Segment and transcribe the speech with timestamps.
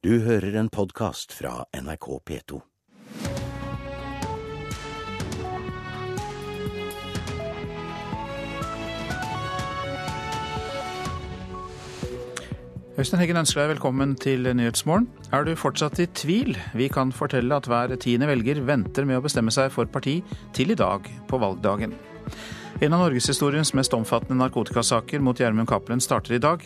[0.00, 2.56] Du hører en podkast fra NRK P2.
[12.96, 15.10] Øystein Heggen ønsker deg velkommen til Nyhetsmorgen.
[15.36, 16.56] Er du fortsatt i tvil?
[16.72, 20.22] Vi kan fortelle at hver tiende velger venter med å bestemme seg for parti
[20.56, 21.92] til i dag, på valgdagen.
[22.80, 26.62] En av norgeshistoriens mest omfattende narkotikasaker mot Gjermund Cappelen starter i dag.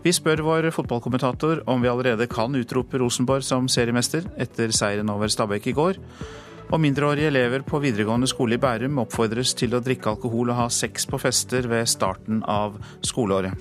[0.00, 5.28] Vi spør vår fotballkommentator om vi allerede kan utrope Rosenborg som seriemester etter seieren over
[5.28, 6.00] Stabæk i går.
[6.72, 10.66] Og mindreårige elever på videregående skole i Bærum oppfordres til å drikke alkohol og ha
[10.72, 13.52] sex på fester ved starten av skoleåret.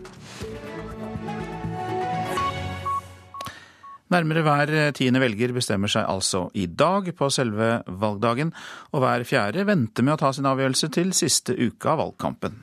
[4.11, 8.51] Nærmere hver tiende velger bestemmer seg altså i dag på selve valgdagen,
[8.91, 12.59] og hver fjerde venter med å ta sin avgjørelse til siste uke av valgkampen.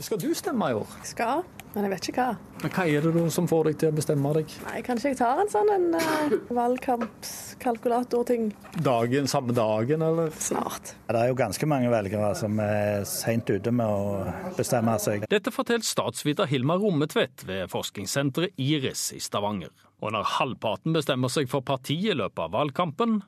[0.00, 0.88] Skal du stemme i år?
[1.04, 1.42] Skal,
[1.74, 2.36] men jeg vet ikke hva.
[2.62, 4.54] Men Hva er det da som får deg til å bestemme deg?
[4.64, 8.46] Nei, Kanskje jeg tar en sånn en uh, valgkampskalkulator-ting
[8.86, 10.30] Dagen, Samme dagen, eller?
[10.38, 10.94] snart.
[11.10, 14.24] Det er jo ganske mange velgere som er seint ute med å
[14.56, 15.26] bestemme seg.
[15.28, 19.74] Dette forteller statsviter Hilmar Rommetvedt ved forskningssenteret IRIS i Stavanger.
[20.02, 23.20] Og når halvparten bestemmer seg for parti i løpet av valgkampen,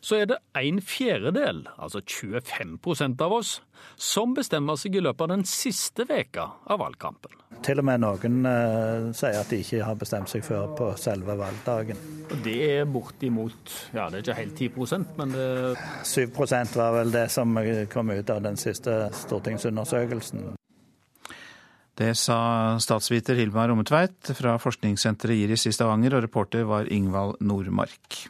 [0.00, 3.52] så er det en fjerdedel, altså 25% av oss,
[3.96, 7.32] som bestemmer seg i løpet av den siste veka av valgkampen.
[7.64, 11.36] Til og med noen eh, sier at de ikke har bestemt seg før på selve
[11.40, 12.00] valgdagen.
[12.44, 15.48] Det er bortimot ja, det er ikke helt 10% men det
[16.06, 17.58] 7% var vel det som
[17.92, 20.59] kom ut av den siste stortingsundersøkelsen.
[22.00, 28.22] Det sa statsviter Hilmar Rommetveit fra forskningssenteret Iris i Stavanger, og reporter var Ingvald Nordmark.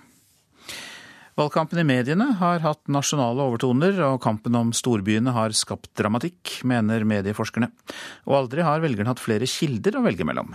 [1.38, 7.06] Valgkampen i mediene har hatt nasjonale overtoner, og kampen om storbyene har skapt dramatikk, mener
[7.06, 7.70] medieforskerne.
[8.26, 10.50] Og aldri har velgerne hatt flere kilder å velge mellom.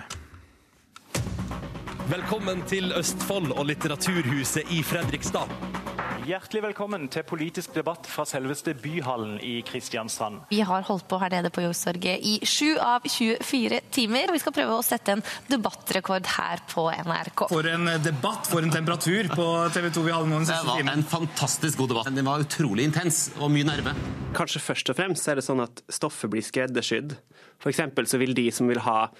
[2.11, 5.84] Velkommen til Østfold og Litteraturhuset i Fredrikstad.
[6.25, 10.47] Hjertelig velkommen til politisk debatt fra selveste Byhallen i Kristiansand.
[10.49, 14.31] Vi har holdt på her nede på Youngstorget i 7 av 24 timer.
[14.31, 15.21] og Vi skal prøve å sette en
[15.51, 17.45] debattrekord her på NRK.
[17.51, 20.93] For en debatt, for en temperatur på TV 2 vi hadde nå den Det var
[20.95, 22.13] en fantastisk god debatt.
[22.17, 23.93] Den var utrolig intens og mye nerve.
[24.33, 27.19] Kanskje først og fremst er det sånn at stoffet blir skreddersydd.
[27.61, 27.85] F.eks.
[28.09, 29.11] så vil de som vil ha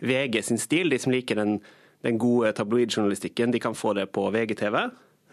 [0.00, 1.58] VG sin stil, de som liker den,
[2.00, 4.86] den gode tabloidjournalistikken, de kan få det på VGTV.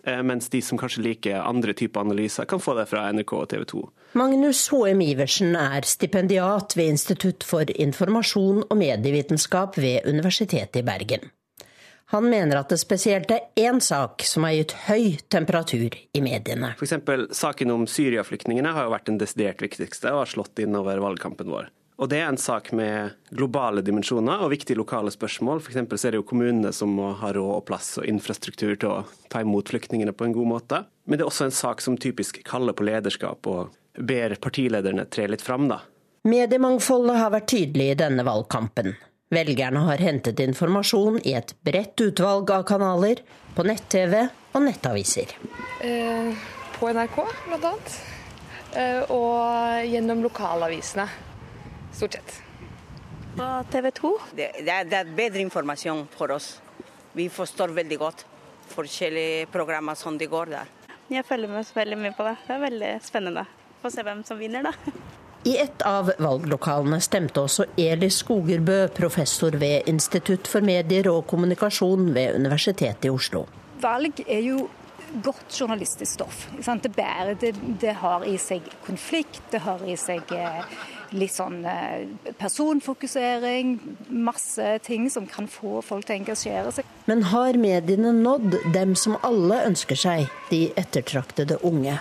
[0.08, 3.50] Eh, Mens de som kanskje liker andre typer analyser, kan få det fra NRK og
[3.54, 3.84] TV 2.
[4.20, 5.02] Magnus H.M.
[5.02, 11.32] Iversen er stipendiat ved Institutt for informasjon og medievitenskap ved Universitetet i Bergen.
[12.14, 16.76] Han mener at det spesielt er én sak som har gitt høy temperatur i mediene.
[16.78, 17.00] F.eks.
[17.34, 21.50] saken om Syria-flyktningene har jo vært den desidert viktigste og har slått inn over valgkampen
[21.50, 21.72] vår.
[22.02, 25.62] Og det er en sak med globale dimensjoner og viktige lokale spørsmål.
[25.62, 25.78] F.eks.
[25.94, 29.04] så er det jo kommunene som må ha råd og plass og infrastruktur til å
[29.30, 30.84] ta imot flyktningene på en god måte.
[31.06, 35.28] Men det er også en sak som typisk kaller på lederskap og ber partilederne tre
[35.30, 35.84] litt fram, da.
[36.24, 38.96] Mediemangfoldet har vært tydelig i denne valgkampen.
[39.34, 43.22] Velgerne har hentet informasjon i et bredt utvalg av kanaler,
[43.54, 44.16] på nett-TV
[44.56, 45.36] og nettaviser.
[45.86, 46.32] Eh,
[46.78, 47.98] på NRK, blant annet.
[48.74, 51.06] Eh, og gjennom lokalavisene,
[51.94, 52.36] stort sett.
[53.38, 54.14] På TV 2.
[54.36, 56.56] Det, det, er, det er bedre informasjon for oss.
[57.14, 58.26] Vi forstår veldig godt
[58.74, 60.70] forskjellige programmer som det går der.
[61.12, 62.38] Jeg følger med veldig mye på det.
[62.48, 63.46] Det er veldig spennende.
[63.82, 64.94] Få se hvem som vinner, da.
[65.44, 72.14] I et av valglokalene stemte også Eli Skogerbø, professor ved Institutt for medier og kommunikasjon
[72.16, 73.44] ved Universitetet i Oslo.
[73.84, 74.70] Valg er jo
[75.22, 76.46] godt journalistisk stoff.
[76.64, 76.84] sant?
[76.88, 80.64] Det, bærer, det, det har i seg konflikt, det har i seg eh,
[81.18, 82.08] litt sånn eh,
[82.40, 83.76] personfokusering.
[84.10, 86.90] Masse ting som kan få folk til å engasjere seg.
[87.10, 92.00] Men har mediene nådd dem som alle ønsker seg, de ettertraktede unge?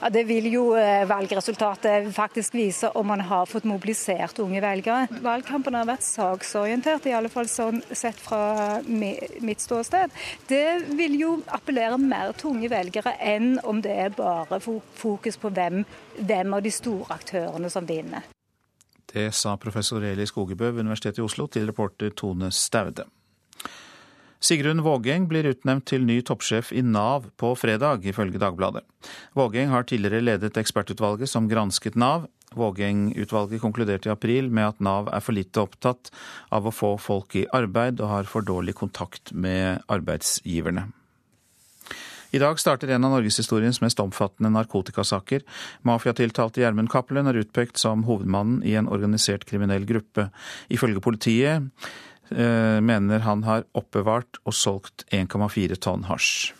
[0.00, 5.06] Ja, Det vil jo eh, valgresultatet faktisk vise om man har fått mobilisert unge velgere.
[5.22, 10.12] Valgkampen har vært saksorientert, i alle fall sånn sett fra mitt ståsted.
[10.48, 10.66] Det
[10.98, 15.84] vil jo appellere mer til unge velgere enn om det er bare fokus på hvem,
[16.18, 18.26] hvem av de store aktørene som vinner.
[19.12, 23.04] Det sa professor Eli Skogebø ved Universitetet i Oslo til reporter Tone Staude.
[24.42, 28.82] Sigrun Vågeng blir utnevnt til ny toppsjef i Nav på fredag, ifølge Dagbladet.
[29.38, 32.24] Vågeng har tidligere ledet ekspertutvalget som gransket Nav.
[32.58, 36.10] Vågeng-utvalget konkluderte i april med at Nav er for lite opptatt
[36.50, 40.88] av å få folk i arbeid og har for dårlig kontakt med arbeidsgiverne.
[42.32, 45.42] I dag starter en av norgeshistoriens mest omfattende narkotikasaker.
[45.84, 50.30] Mafiatiltalte Gjermund Cappelen er utpekt som hovedmannen i en organisert kriminell gruppe.
[50.72, 51.68] Ifølge politiet
[52.32, 56.54] eh, mener han har oppbevart og solgt 1,4 tonn hasj.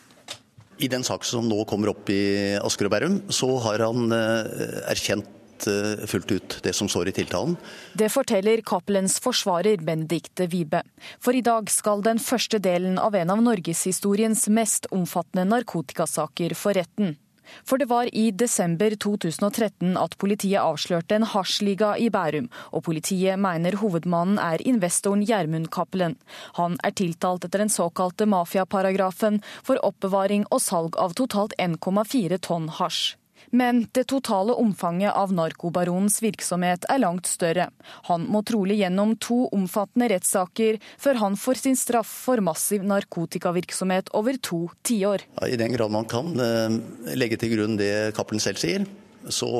[0.83, 2.23] I den saken som nå kommer opp i
[2.61, 5.39] Asker og Bærum, så har han eh, erkjent
[5.71, 7.57] eh, fullt ut det som står i tiltalen.
[7.99, 10.83] Det forteller Cappelens forsvarer Benedicte Wibe.
[11.21, 16.79] For i dag skal den første delen av en av norgeshistoriens mest omfattende narkotikasaker for
[16.79, 17.17] retten.
[17.65, 23.41] For det var i desember 2013 at politiet avslørte en hasjliga i Bærum, og politiet
[23.41, 26.17] mener hovedmannen er investoren Gjermund Cappelen.
[26.59, 32.71] Han er tiltalt etter den såkalte mafiaparagrafen for oppbevaring og salg av totalt 1,4 tonn
[32.81, 33.17] hasj.
[33.53, 37.69] Men det totale omfanget av narkobaronens virksomhet er langt større.
[38.09, 44.09] Han må trolig gjennom to omfattende rettssaker før han får sin straff for massiv narkotikavirksomhet
[44.17, 45.27] over to tiår.
[45.45, 46.81] I den grad man kan eh,
[47.13, 48.89] legge til grunn det Cappelen selv sier,
[49.29, 49.51] så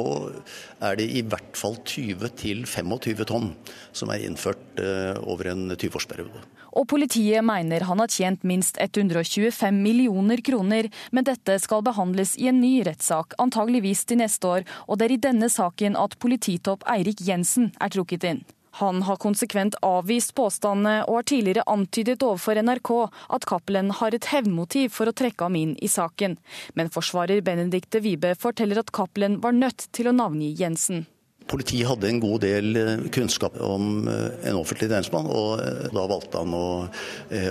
[0.83, 3.53] er det i hvert fall 20-25 tonn
[3.93, 6.43] som er innført eh, over en 20-årsperiode.
[6.73, 12.49] Og politiet mener han har tjent minst 125 millioner kroner, men dette skal behandles i
[12.49, 16.87] en ny rettssak, antageligvis til neste år, og det er i denne saken at polititopp
[16.91, 18.45] Eirik Jensen er trukket inn.
[18.81, 22.93] Han har konsekvent avvist påstandene og har tidligere antydet overfor NRK
[23.37, 26.39] at Cappelen har et hevnmotiv for å trekke ham inn i saken.
[26.73, 31.05] Men forsvarer Benedicte Wibe forteller at Cappelen var nødt til å navngi Jensen.
[31.51, 36.05] Politiet hadde en god del eh, kunnskap om eh, en offentlig tjenestemann, og eh, da
[36.11, 36.67] valgte han å,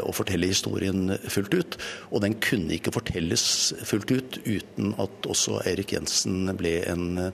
[0.01, 1.77] å, fortelle historien fullt ut.
[2.11, 3.43] Og den kunne ikke fortelles
[3.87, 7.31] fullt ut uten at også Erik Jensen ble en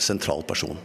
[0.00, 0.78] sentral person.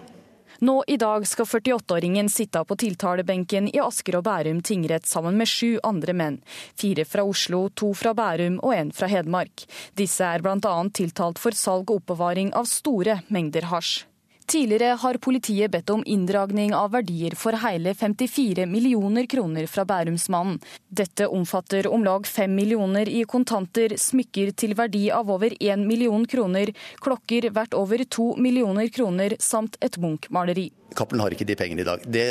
[0.59, 5.49] Nå i dag skal 48-åringen sitte på tiltalebenken i Asker og Bærum tingrett sammen med
[5.49, 6.39] sju andre menn.
[6.73, 9.67] Fire fra Oslo, to fra Bærum og en fra Hedmark.
[9.93, 10.75] Disse er bl.a.
[10.89, 14.07] tiltalt for salg og oppbevaring av store mengder hasj.
[14.47, 20.61] Tidligere har politiet bedt om inndragning av verdier for hele 54 millioner kroner fra Bærumsmannen.
[20.87, 26.23] Dette omfatter om lag 5 millioner i kontanter, smykker til verdi av over 1 million
[26.31, 26.71] kroner,
[27.03, 30.69] klokker verdt over 2 millioner kroner samt et Munch-maleri.
[30.95, 32.07] Cappelen har ikke de pengene i dag.
[32.07, 32.25] Det,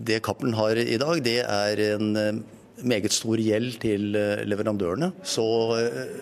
[0.00, 2.40] det Cappelen har i dag, det er en eh,
[2.86, 5.12] meget stor gjeld til eh, leverandørene.
[5.26, 5.46] Så
[5.78, 6.12] eh,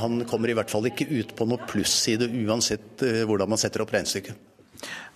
[0.00, 3.84] han kommer i hvert fall ikke ut på noe plusside uansett eh, hvordan man setter
[3.84, 4.48] opp regnestykket.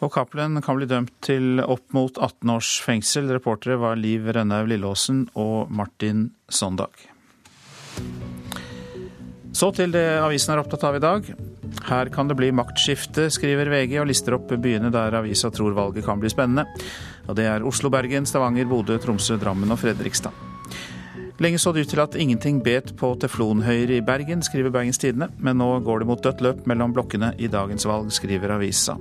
[0.04, 3.30] Og Cappelen kan bli dømt til opp mot 18 års fengsel.
[3.32, 6.92] Reportere var Liv Rønnaug Lillåsen og Martin Sondag.
[9.56, 11.30] Så til det avisen er opptatt av i dag.
[11.86, 16.04] Her kan det bli maktskifte, skriver VG og lister opp byene der avisa tror valget
[16.04, 16.66] kan bli spennende.
[17.26, 20.55] Og det er Oslo, Bergen, Stavanger, Bodø, Tromsø, Drammen og Fredrikstad.
[21.42, 25.28] Lenge så det ut til at ingenting bet på teflonhøyre i Bergen, skriver Bergens Tidende,
[25.36, 28.96] men nå går det mot dødt løp mellom blokkene i dagens valg, skriver avisa.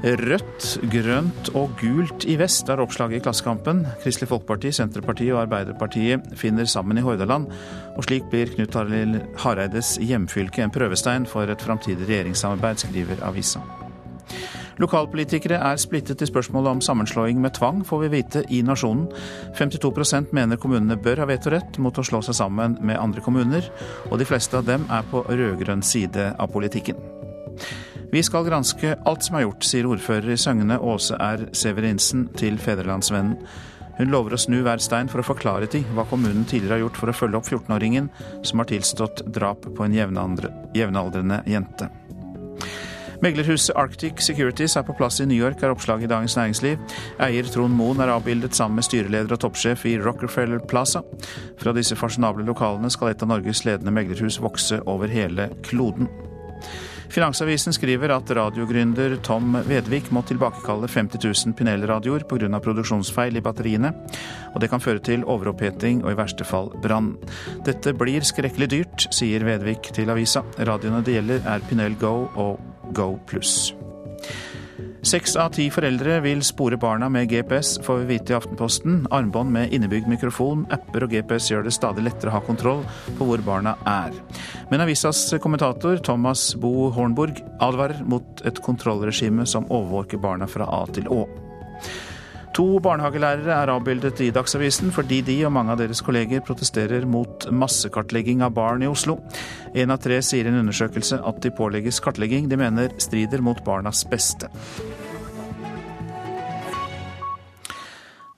[0.00, 3.82] Rødt, grønt og gult i vest er oppslaget i Klassekampen.
[4.00, 7.50] Kristelig Folkeparti, Senterpartiet og Arbeiderpartiet finner sammen i Hordaland,
[7.98, 13.60] og slik blir Knut Arild Hareides hjemfylke en prøvestein for et framtidig regjeringssamarbeid, skriver avisa.
[14.80, 19.10] Lokalpolitikere er splittet i spørsmålet om sammenslåing med tvang, får vi vite i Nasjonen.
[19.58, 23.68] 52% mener kommunene bør ha vetorett mot å slå seg sammen med andre kommuner,
[24.08, 26.96] og de fleste av dem er på rød-grønn side av politikken.
[28.10, 31.50] Vi skal granske alt som er gjort, sier ordfører i Søgne Åse R.
[31.52, 33.36] Severinsen til Fedrelandsvennen.
[34.00, 36.86] Hun lover å snu hver stein for å få klarhet i hva kommunen tidligere har
[36.86, 38.08] gjort for å følge opp 14-åringen
[38.40, 41.92] som har tilstått drap på en jevnaldrende jente.
[43.20, 46.78] Meglerhuset Arctic Securities er på plass i New York, er oppslaget i Dagens Næringsliv.
[47.20, 51.02] Eier Trond Moen er avbildet sammen med styreleder og toppsjef i Rockefeller Plaza.
[51.60, 56.08] Fra disse fasjonable lokalene skal et av Norges ledende meglerhus vokse over hele kloden.
[57.10, 62.60] Finansavisen skriver at radiogründer Tom Vedvik må tilbakekalle 50 000 Pinel-radioer pga.
[62.62, 63.90] produksjonsfeil i batteriene.
[64.54, 67.16] Og det kan føre til overoppheting og i verste fall brann.
[67.66, 70.44] Dette blir skrekkelig dyrt, sier Vedvik til avisa.
[70.58, 73.72] Radioene det gjelder er Pinel Go og Go pluss.
[75.00, 79.06] Seks av ti foreldre vil spore barna med GPS, får vi vite i Aftenposten.
[79.10, 82.82] Armbånd med innebygd mikrofon, apper og GPS gjør det stadig lettere å ha kontroll
[83.16, 84.12] på hvor barna er.
[84.68, 90.84] Men avisas kommentator Thomas Bo Hornburg advarer mot et kontrollregime som overvåker barna fra A
[90.92, 91.24] til Å.
[92.56, 97.46] To barnehagelærere er avbildet i Dagsavisen fordi de og mange av deres kolleger protesterer mot
[97.54, 99.20] massekartlegging av barn i Oslo.
[99.74, 103.62] En av tre sier i en undersøkelse at de pålegges kartlegging de mener strider mot
[103.64, 104.50] barnas beste.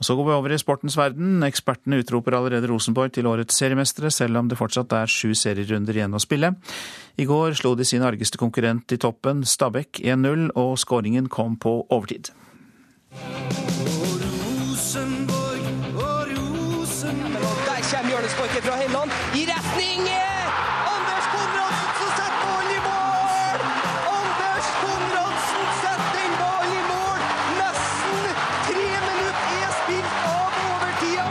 [0.02, 1.44] Så går vi over i sportens verden.
[1.46, 6.18] Ekspertene utroper allerede Rosenborg til årets seriemestere, selv om det fortsatt er sju serierunder igjen
[6.18, 6.56] å spille.
[7.16, 11.78] I går slo de sin argeste konkurrent i toppen, Stabæk, 1-0, og skåringen kom på
[11.86, 12.32] overtid.
[17.92, 20.00] Helland i retning
[20.94, 23.58] Anders Konradsen som setter ballen i mål!
[24.16, 27.20] Anders Konradsen setter den ballen i mål!
[27.58, 28.24] Nesten
[28.68, 31.26] tre minutter er spilt av overtida.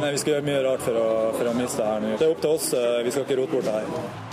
[0.00, 2.16] Nei, Vi skal gjøre mye rart for å, for å miste det her nå.
[2.16, 2.72] Det er opp til oss.
[2.72, 4.31] eh, Vi skal ikke rote bort det her.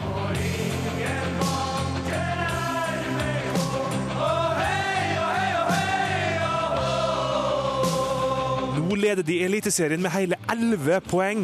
[8.89, 11.43] Nå leder de Eliteserien med hele elleve poeng.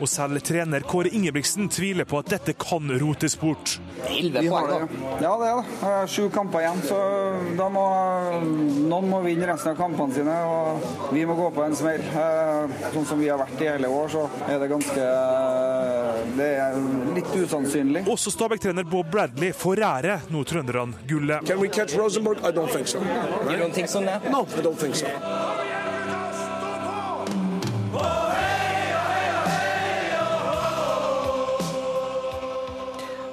[0.00, 3.74] Og selv trener Kåre Ingebrigtsen tviler på at dette kan rotes bort.
[4.08, 4.78] Elleve poeng, da?
[5.20, 5.74] Ja, det er det.
[5.82, 6.98] Det Sju kamper igjen, så
[7.58, 7.84] da må
[8.88, 10.34] noen må vinne resten av kampene sine.
[10.48, 12.00] Og vi må gå på en smell.
[12.24, 16.48] Eh, Sånn som vi har vært i hele år, så er det ganske eh, Det
[16.64, 16.80] er
[17.20, 18.02] litt usannsynlig.
[18.10, 21.44] Også Stabæk-trener Bob Bradley forærer nå trønderne gullet.
[21.46, 22.40] Kan vi catch Rosenborg?
[22.42, 22.98] I don't think so.
[22.98, 24.18] You don't think so now?
[24.32, 25.06] No, I don't think so.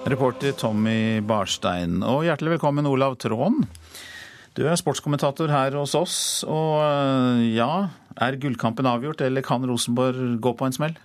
[0.08, 2.00] Reporter Tommy Barstein.
[2.06, 3.66] Og hjertelig velkommen, Olav Tråen.
[4.56, 6.16] Du er sportskommentator her hos oss.
[6.48, 10.96] Og øh, ja, er gullkampen avgjort, eller kan Rosenborg gå på en smell?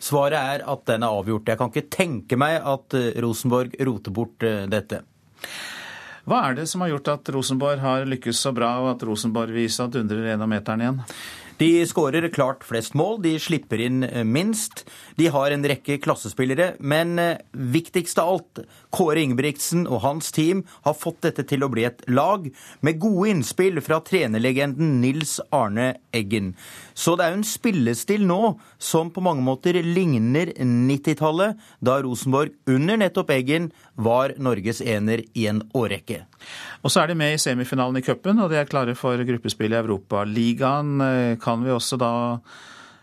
[0.00, 1.48] Svaret er at den er avgjort.
[1.48, 5.02] Jeg kan ikke tenke meg at eh, Rosenborg roter bort eh, dette.
[6.28, 9.56] Hva er det som har gjort at Rosenborg har lykkes så bra, og at Rosenborg
[9.56, 11.00] visa dundrer gjennom meteren igjen?
[11.60, 14.86] De skårer klart flest mål, de slipper inn minst.
[15.20, 20.64] De har en rekke klassespillere, men eh, viktigst av alt, Kåre Ingebrigtsen og hans team
[20.86, 22.48] har fått dette til å bli et lag
[22.86, 26.52] med gode innspill fra trenerlegenden Nils Arne Eggen.
[26.94, 28.40] Så det er jo en spillestil nå
[28.82, 35.46] som på mange måter ligner 90-tallet, da Rosenborg under nettopp Eggen var Norges ener i
[35.50, 36.24] en årrekke.
[36.82, 39.74] Og så er de med i semifinalen i cupen, og de er klare for gruppespill
[39.74, 41.00] i Europaligaen.
[41.04, 42.12] Eh, Kan vi også da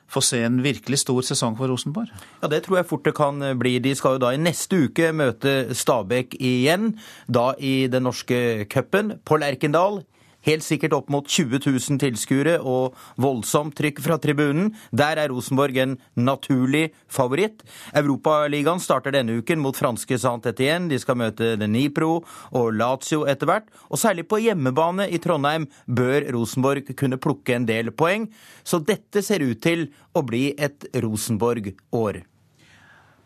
[0.07, 2.11] få se en virkelig stor sesong for Rosenborg?
[2.41, 3.77] Ja, Det tror jeg fort det kan bli.
[3.79, 6.93] De skal jo da i neste uke møte Stabæk igjen.
[7.27, 10.01] Da i den norske cupen på Lerkendal.
[10.45, 14.69] Helt sikkert opp mot 20 000 tilskuere og voldsomt trykk fra tribunen.
[14.95, 17.65] Der er Rosenborg en naturlig favoritt.
[17.97, 20.91] Europaligaen starter denne uken mot franske Saint-Etienne.
[20.91, 22.21] De skal møte Dnipro
[22.53, 23.67] og Lazio etter hvert.
[23.89, 28.29] Og særlig på hjemmebane i Trondheim bør Rosenborg kunne plukke en del poeng.
[28.63, 32.23] Så dette ser ut til å bli et Rosenborg-år.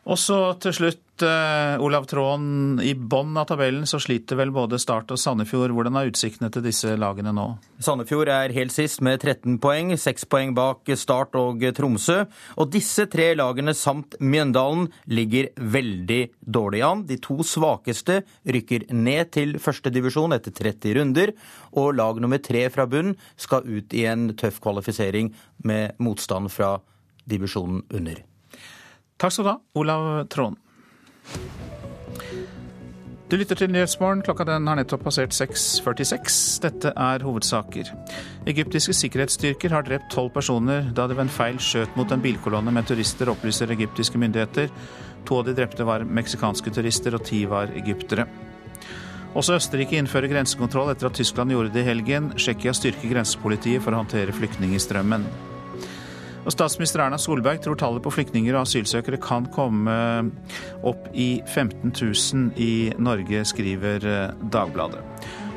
[0.09, 2.81] Og så til slutt, eh, Olav Tråen.
[2.81, 5.69] I bånn av tabellen så sliter vel både Start og Sandefjord.
[5.69, 7.59] Hvordan er utsiktene til disse lagene nå?
[7.79, 12.25] Sandefjord er helt sist med 13 poeng, 6 poeng bak Start og Tromsø.
[12.57, 17.05] Og disse tre lagene samt Mjøndalen ligger veldig dårlig an.
[17.05, 21.35] De to svakeste rykker ned til førstedivisjon etter 30 runder.
[21.77, 25.29] Og lag nummer tre fra bunn skal ut i en tøff kvalifisering
[25.63, 26.79] med motstand fra
[27.29, 28.30] divisjonen under.
[29.21, 30.57] Takk skal du ha, Olav Trond.
[33.29, 34.23] Du lytter til Nyhetsmorgen.
[34.25, 36.39] Klokka den har nettopp passert 6.46.
[36.65, 37.91] Dette er hovedsaker.
[38.49, 42.73] Egyptiske sikkerhetsstyrker har drept tolv personer da de ved en feil skjøt mot en bilkolonne
[42.73, 44.73] med turister, opplyser egyptiske myndigheter.
[45.29, 48.25] To av de drepte var meksikanske turister, og ti var egyptere.
[49.37, 52.33] Også Østerrike innfører grensekontroll etter at Tyskland gjorde det i helgen.
[52.41, 55.29] Tsjekkia styrker grensepolitiet for å håndtere flyktningstrømmen.
[56.41, 59.93] Og Statsminister Erna Solberg tror tallet på flyktninger og asylsøkere kan komme
[60.87, 65.03] opp i 15 000 i Norge, skriver eh, Dagbladet.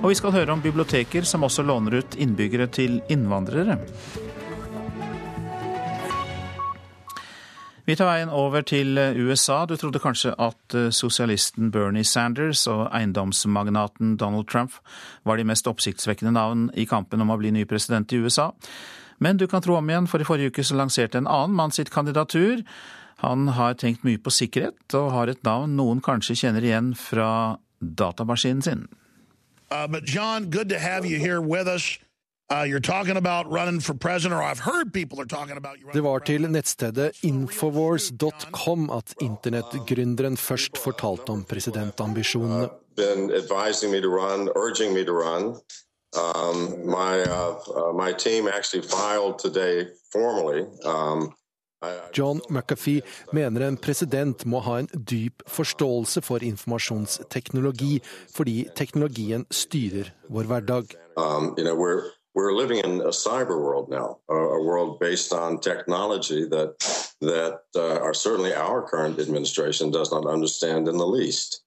[0.02, 3.78] Og vi skal høre om biblioteker som også låner ut innbyggere til innvandrere.
[7.84, 9.62] Vi tar veien over til eh, USA.
[9.68, 14.76] Du trodde kanskje at eh, sosialisten Bernie Sanders og eiendomsmagnaten Donald Trump
[15.24, 18.50] var de mest oppsiktsvekkende navn i kampen om å bli ny president i USA.
[19.18, 21.74] Men du kan tro om igjen, for i forrige uke så lanserte en annen mann
[21.74, 22.64] sitt kandidatur.
[23.22, 27.58] Han har tenkt mye på sikkerhet, og har et navn noen kanskje kjenner igjen fra
[27.80, 28.86] datamaskinen sin.
[29.70, 31.98] Uh, but John, good to have you here with us.
[32.52, 35.88] Uh, you're talking about running for president, or I've heard people are talking about you.
[35.92, 42.68] Det var til nettstedet infowars.com at internettgründeren først fortalte om presidentambisjonene.
[46.14, 46.84] Been advising me to run, urging me to run.
[46.84, 50.66] Um, my uh, uh, my team actually filed today formally.
[50.84, 51.34] Um,
[52.12, 53.02] John McAfee
[53.32, 58.00] mener en president må ha en dyp forståelse for informasjonsteknologi,
[58.34, 60.94] fordi teknologien styrer vår hverdag.
[61.16, 62.02] um, you know, we're
[62.34, 66.74] we're living in a cyber world now, a, a world based on technology that
[67.20, 71.63] that uh, are certainly our current administration does not understand in the least.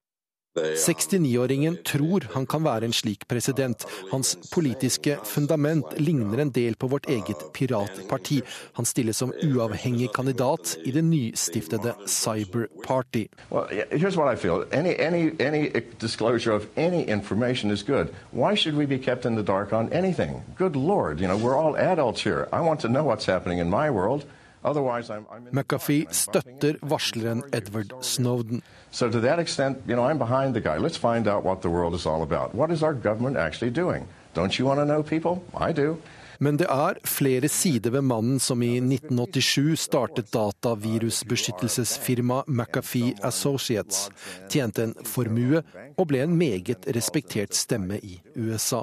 [0.58, 3.86] 69-åringen tror han kan være en slik president.
[4.12, 8.42] Hans politiske fundament ligner en del på vårt eget piratparti.
[8.80, 13.28] Han stiller som uavhengig kandidat i det nystiftede Cyber Party.
[13.52, 14.66] Well, yeah, here's what I feel.
[14.72, 18.08] Any, any, any disclosure of any information is good.
[18.32, 20.44] Why should we be kept in the dark on anything?
[20.58, 22.48] Good Lord, you know, we're all adults here.
[22.52, 24.26] I want to know what's happening in my world.
[24.64, 28.62] Otherwise, I'm, I'm in McAfee støtter varsleren Edward Snowden.
[28.92, 30.78] So to that extent, you know, I'm behind the guy.
[30.78, 32.56] Let's find out what the world is all about.
[32.56, 34.08] What is our government actually doing?
[34.34, 35.44] Don't you want to know, people?
[35.70, 35.98] I do.
[36.40, 44.10] Men det er flere sider ved mannen som i 1987 startet datavirusbeskyttelsesfirmaet McAfee Associates,
[44.50, 45.62] tjente en formue
[45.98, 48.82] og ble en meget respektert stemme i USA.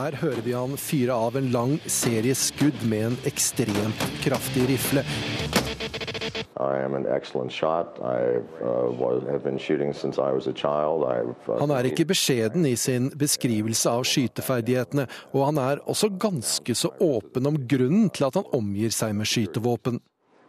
[0.00, 5.02] Her hører vi han fyre av en lang serie skudd med en ekstremt kraftig rifle.
[6.56, 6.86] Uh,
[8.64, 8.88] uh,
[11.60, 15.04] Han er ikke beskjeden i sin beskrivelse av skyteferdighetene,
[15.34, 19.28] og han er også ganske så åpen om grunnen til at han omgir seg med
[19.28, 20.00] skytevåpen.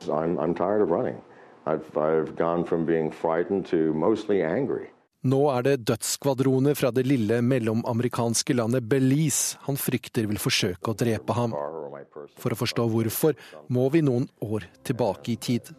[0.07, 1.19] I'm, I'm tired of running.
[1.65, 4.87] I've, I've gone from being frightened to mostly angry.
[5.21, 10.97] Nå er det dødsskvadroner fra det lille mellomamerikanske landet Belize han frykter vil forsøke å
[10.97, 11.53] drepe ham.
[12.41, 13.37] For å forstå hvorfor
[13.69, 15.69] må vi noen år tilbake i tid.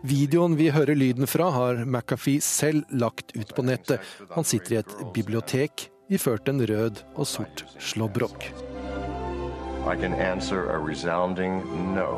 [0.00, 4.04] Videoen vi hører lyden fra, har McAfee selv lagt ut på nettet.
[4.36, 8.50] Han sitter i et bibliotek iført en rød og sort slåbrok.
[11.94, 12.10] No.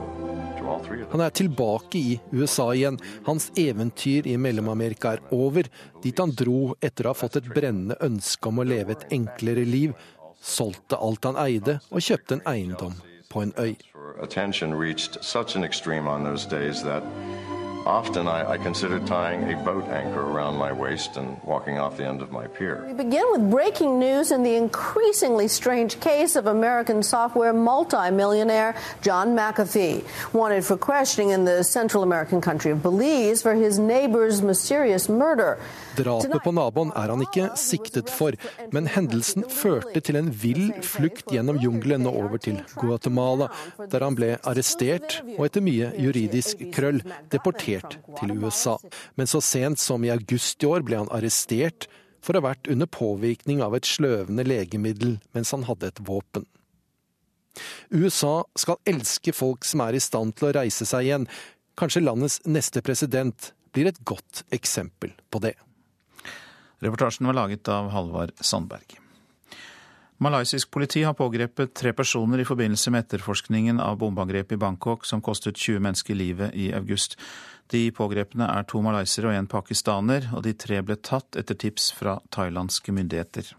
[1.10, 2.98] Han er tilbake i USA igjen.
[3.26, 5.68] Hans eventyr i Mellom-Amerika er over,
[6.02, 9.64] dit han dro etter å ha fått et brennende ønske om å leve et enklere
[9.68, 9.94] liv,
[10.42, 12.94] solgte alt han eide og kjøpte en eiendom
[13.30, 13.74] på en øy.
[17.86, 22.06] Often I, I considered tying a boat anchor around my waist and walking off the
[22.06, 22.84] end of my pier.
[22.86, 29.36] We begin with breaking news in the increasingly strange case of American software multimillionaire John
[29.36, 35.08] McAfee, wanted for questioning in the Central American country of Belize for his neighbor's mysterious
[35.08, 35.58] murder.
[35.96, 38.36] Drapet på naboen er han ikke siktet for,
[38.72, 43.50] men hendelsen førte til en vill flukt gjennom jungelen og over til Guatemala,
[43.92, 47.02] der han ble arrestert og etter mye juridisk krøll
[47.32, 48.78] deportert til USA.
[49.16, 51.88] Men så sent som i august i år ble han arrestert
[52.22, 56.46] for å ha vært under påvirkning av et sløvende legemiddel mens han hadde et våpen.
[57.92, 61.26] USA skal elske folk som er i stand til å reise seg igjen.
[61.76, 65.56] Kanskje landets neste president blir et godt eksempel på det.
[66.82, 68.98] Reportasjen var laget av Halvard Sandberg.
[70.22, 75.22] Malaysisk politi har pågrepet tre personer i forbindelse med etterforskningen av bombeangrepet i Bangkok som
[75.22, 77.16] kostet 20 mennesker livet i august.
[77.70, 81.90] De pågrepne er to malaysere og en pakistaner, og de tre ble tatt etter tips
[81.98, 83.54] fra thailandske myndigheter.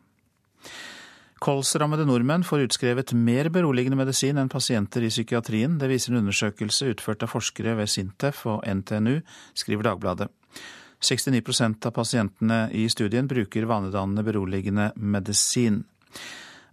[1.43, 5.75] Kolsrammede nordmenn får utskrevet mer beroligende medisin enn pasienter i psykiatrien.
[5.79, 9.17] Det viser en undersøkelse utført av forskere ved Sintef og NTNU,
[9.51, 10.31] skriver Dagbladet.
[11.03, 15.83] 69% av pasientene i studien bruker vanedannende beroligende medisin.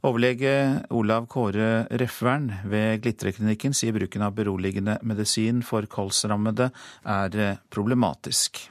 [0.06, 0.52] Overlege
[0.96, 6.70] Olav Kåre Refvern ved Glitreklinikken sier bruken av beroligende medisin for kolsrammede
[7.04, 8.62] er problematisk.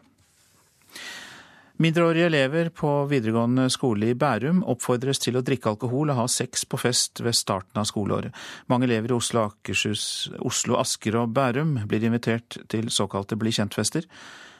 [1.79, 6.65] Mindreårige elever på videregående skole i Bærum oppfordres til å drikke alkohol og ha sex
[6.67, 8.35] på fest ved starten av skoleåret.
[8.67, 10.03] Mange elever i Oslo, Akershus,
[10.43, 14.09] Oslo, Asker og Bærum blir invitert til såkalte bli kjent-fester.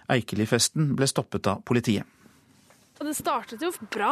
[0.10, 2.08] Eikeli-festen ble stoppet av politiet.
[3.00, 4.12] Det startet jo bra,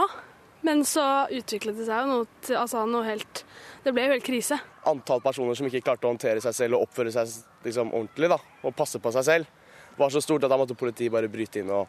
[0.63, 3.43] men så utviklet det seg jo noe, til, altså noe helt
[3.83, 4.57] Det ble jo helt krise.
[4.87, 7.29] Antall personer som ikke klarte å håndtere seg selv og oppføre seg
[7.67, 9.51] liksom, ordentlig da, og passe på seg selv,
[9.97, 11.87] var så stort at da måtte politiet bare bryte inn og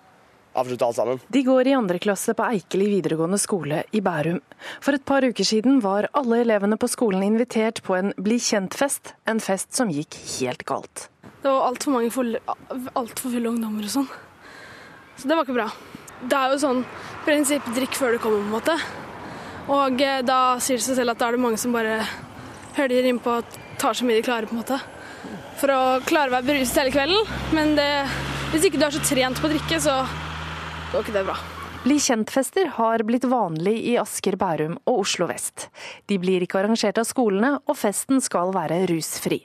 [0.55, 1.21] avslutte alt sammen.
[1.29, 4.41] De går i andre klasse på Eikeli videregående skole i Bærum.
[4.85, 9.15] For et par uker siden var alle elevene på skolen invitert på en bli kjent-fest,
[9.29, 11.09] en fest som gikk helt galt.
[11.43, 12.41] Det var altfor mange fulle,
[12.99, 14.09] alt for fulle ungdommer og sånn.
[15.19, 15.69] Så det var ikke bra.
[16.19, 16.83] Det er jo sånn
[17.27, 18.79] prinsipp drikk før du kommer, på en måte.
[19.69, 22.01] Og eh, da sier det seg selv at da er det mange som bare
[22.79, 24.79] høljer innpå og tar så mye de klarer, på en måte.
[25.59, 27.37] For å klare å være beruset hele kvelden.
[27.55, 27.91] Men det,
[28.53, 30.01] hvis ikke du er så trent på å drikke, så
[30.93, 31.58] går ikke det bra.
[31.85, 35.69] Bli kjent-fester har blitt vanlig i Asker, Bærum og Oslo vest.
[36.11, 39.39] De blir ikke arrangert av skolene, og festen skal være rusfri.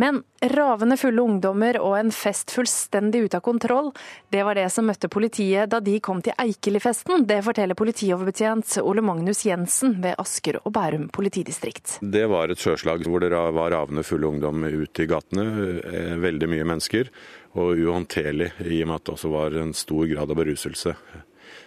[0.00, 0.22] Men
[0.54, 3.90] ravende fulle ungdommer og en fest fullstendig ute av kontroll,
[4.32, 7.26] det var det som møtte politiet da de kom til Eikeli-festen.
[7.28, 11.98] Det forteller politioverbetjent Ole Magnus Jensen ved Asker og Bærum politidistrikt.
[12.00, 15.46] Det var et sjøslag hvor det var ravende fulle ungdom ute i gatene.
[15.84, 17.12] eh, Veldig mye mennesker.
[17.60, 20.96] Og uhåndterlig i og med at det også var en stor grad av beruselse.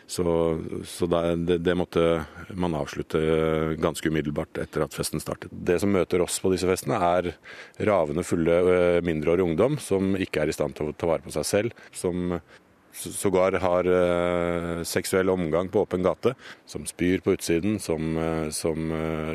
[0.08, 0.26] Så,
[0.88, 2.04] så det, det, måtte
[2.56, 3.20] man avslutte
[3.82, 5.52] ganske umiddelbart etter at festen startet.
[5.52, 7.34] Det som møter oss på disse festene, er
[7.88, 11.36] ravende fulle eh, mindreårige ungdom som ikke er i stand til å ta vare på
[11.36, 11.84] seg selv.
[11.96, 12.40] Som
[12.98, 16.34] sågar har uh, seksuell omgang på åpen gate.
[16.66, 18.90] Som spyr på utsiden, som, uh, som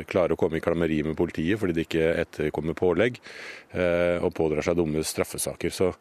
[0.09, 3.21] klarer å komme i klammeri med politiet fordi de ikke etterkommer pålegg,
[3.73, 5.71] og pådrar seg dumme straffesaker.
[5.73, 5.93] Så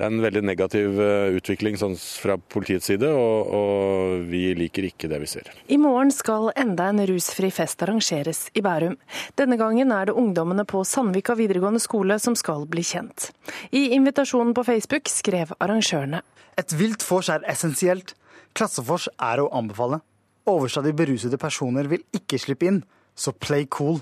[0.00, 0.98] det er en veldig negativ
[1.36, 5.50] utvikling sånn fra politiets side, og, og, vi liker ikke det vi ser.
[5.68, 8.94] I morgen skal enda en rusfri fest arrangeres i Bærum.
[9.36, 13.28] Denne gangen er det ungdommene på Sandvika videregående skole som skal bli kjent.
[13.76, 16.22] I invitasjonen på Facebook skrev arrangørene.
[16.56, 18.14] Et vilt vors er essensielt.
[18.56, 20.00] Klassefors er å anbefale.
[20.48, 22.80] Overstadig berusede personer vil ikke slippe inn,
[23.12, 24.00] så play cool.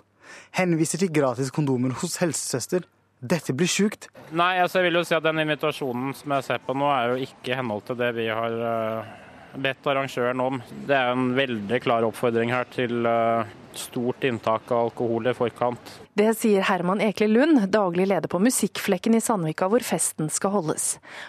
[0.55, 2.87] Henviser til gratis kondomer hos helsesøster.
[3.19, 4.07] Dette blir sjukt.
[4.31, 7.15] Nei, altså jeg vil jo si at den invitasjonen som jeg ser på nå, er
[7.15, 9.17] jo ikke i henhold til det vi har uh,
[9.57, 10.61] bedt arrangøren om.
[10.89, 15.93] Det er en veldig klar oppfordring her til uh, stort inntak av alkohol i forkant.
[16.19, 20.89] Det sier Herman Ekle Lund, daglig leder på Musikkflekken i Sandvika hvor festen skal holdes.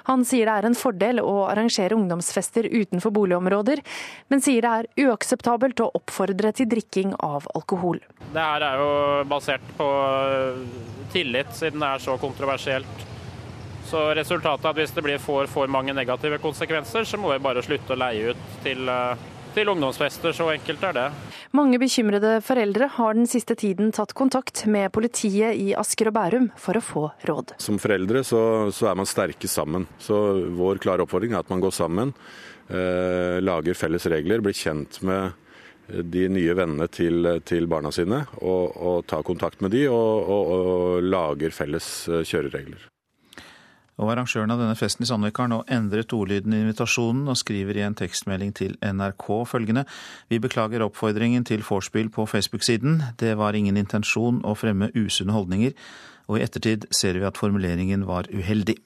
[0.09, 3.83] Han sier det er en fordel å arrangere ungdomsfester utenfor boligområder,
[4.33, 8.01] men sier det er uakseptabelt å oppfordre til drikking av alkohol.
[8.33, 8.91] Det her er jo
[9.29, 9.87] basert på
[11.13, 13.07] tillit, siden det er så kontroversielt.
[13.89, 17.41] Så resultatet er at hvis det blir for, for mange negative konsekvenser, så må vi
[17.41, 18.91] bare slutte å leie ut til,
[19.55, 20.35] til ungdomsfester.
[20.35, 21.05] Så enkelt er det.
[21.57, 26.51] Mange bekymrede foreldre har den siste tiden tatt kontakt med politiet i Asker og Bærum
[26.61, 27.55] for å få råd.
[27.65, 28.43] Som foreldre så,
[28.75, 29.89] så er man sterke sammen.
[29.97, 30.19] Så
[30.59, 32.13] vår klare oppfordring er at man går sammen,
[32.69, 35.33] eh, lager felles regler, blir kjent med
[35.89, 40.53] de nye vennene til, til barna sine, og, og tar kontakt med de og, og,
[40.53, 41.89] og lager felles
[42.29, 42.85] kjøreregler.
[43.99, 47.77] Og Arrangøren av denne festen i Sandvika har nå endret ordlyden i invitasjonen og skriver
[47.79, 49.83] i en tekstmelding til NRK følgende
[50.31, 53.01] Vi beklager oppfordringen til vorspiel på Facebook-siden.
[53.19, 55.75] Det var ingen intensjon å fremme usunne holdninger,
[56.31, 58.77] og i ettertid ser vi at formuleringen var uheldig.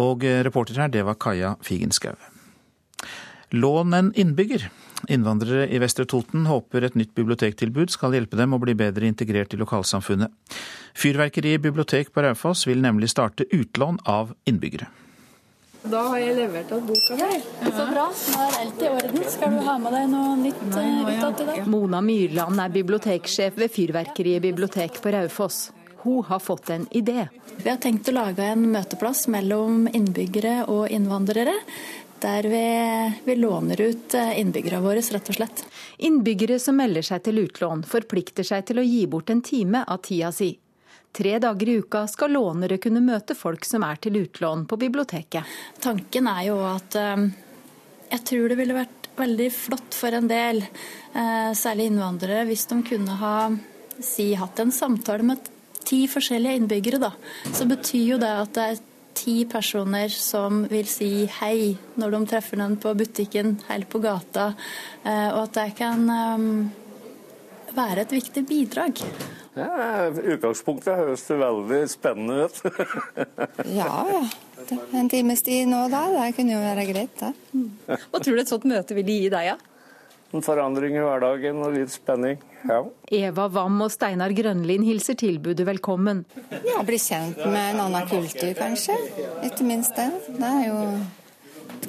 [0.00, 2.16] Og reporter her, det var Kaja Figenschou.
[3.52, 4.70] Lån en innbygger.
[5.12, 9.54] Innvandrere i Vestre Toten håper et nytt bibliotektilbud skal hjelpe dem å bli bedre integrert
[9.54, 10.32] i lokalsamfunnet.
[10.94, 14.90] Fyrverkeriet bibliotek på Raufoss vil nemlig starte utlån av innbyggere.
[15.84, 17.40] Da har jeg levert av boka mi.
[17.68, 18.04] Så bra.
[18.08, 19.24] Nå er alt i orden.
[19.34, 21.66] Skal du ha med deg noe nytt utad i dag?
[21.68, 25.66] Mona Myrland er biblioteksjef ved Fyrverkeriet bibliotek på Raufoss.
[26.04, 27.26] Hun har fått en idé.
[27.56, 31.52] Vi har tenkt å lage en møteplass mellom innbyggere og innvandrere
[32.24, 32.64] der vi,
[33.26, 35.64] vi, låner ut innbyggerne våre, rett og slett.
[36.08, 40.00] Innbyggere som melder seg til utlån, forplikter seg til å gi bort en time av
[40.06, 40.54] tida si.
[41.14, 45.52] Tre dager i uka skal lånere kunne møte folk som er til utlån på biblioteket.
[45.84, 50.64] Tanken er jo at jeg tror det ville vært veldig flott for en del,
[51.54, 53.36] særlig innvandrere, hvis de kunne ha
[54.02, 55.52] si, hatt en samtale med
[55.84, 57.00] ti forskjellige innbyggere.
[57.02, 57.12] Da.
[57.52, 58.82] Så betyr jo det at det er
[59.24, 64.50] ti personer som vil si hei når de treffer noen på butikken eller på gata,
[65.04, 66.04] og at det kan
[67.74, 69.00] være et viktig bidrag.
[69.54, 72.56] Ja, Utgangspunktet høres veldig spennende ut.
[73.80, 74.22] ja, ja.
[74.96, 77.30] En times tid nå da, det kunne jo være greit, det.
[77.86, 79.56] Hva tror du et sånt møte vil gi deg, ja?
[80.34, 82.40] En forandring i hverdagen og litt spenning.
[82.64, 82.78] Ja.
[83.12, 86.22] Eva Wam og Steinar Grønlin hilser tilbudet velkommen.
[86.64, 88.96] Ja, Bli kjent med en annen kultur, kanskje.
[89.44, 90.08] Ikke minst det.
[90.38, 90.78] Det er jo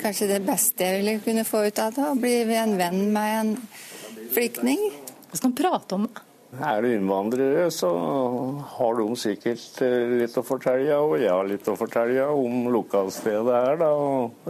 [0.01, 2.09] kanskje det beste jeg ville kunne få ut av det.
[2.11, 3.53] Å bli en venn med en
[4.35, 4.81] flyktning.
[5.29, 6.09] Hva skal man prate om?
[6.55, 7.89] Er du innvandrere, så
[8.77, 9.79] har de sikkert
[10.21, 13.89] litt å fortelle, og jeg har litt å fortelle om lokalstedet her, da,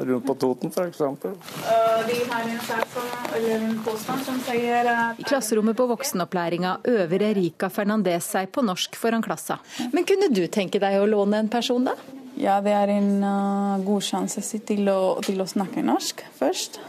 [0.09, 1.01] rundt på Toten f.eks.
[5.19, 9.59] I klasserommet på voksenopplæringa øver Erika Fernandez seg på norsk foran klassa.
[9.93, 11.95] Men kunne du tenke deg å låne en person, da?
[12.35, 16.81] Ja, det er en uh, god sjanse til å, til å snakke norsk først.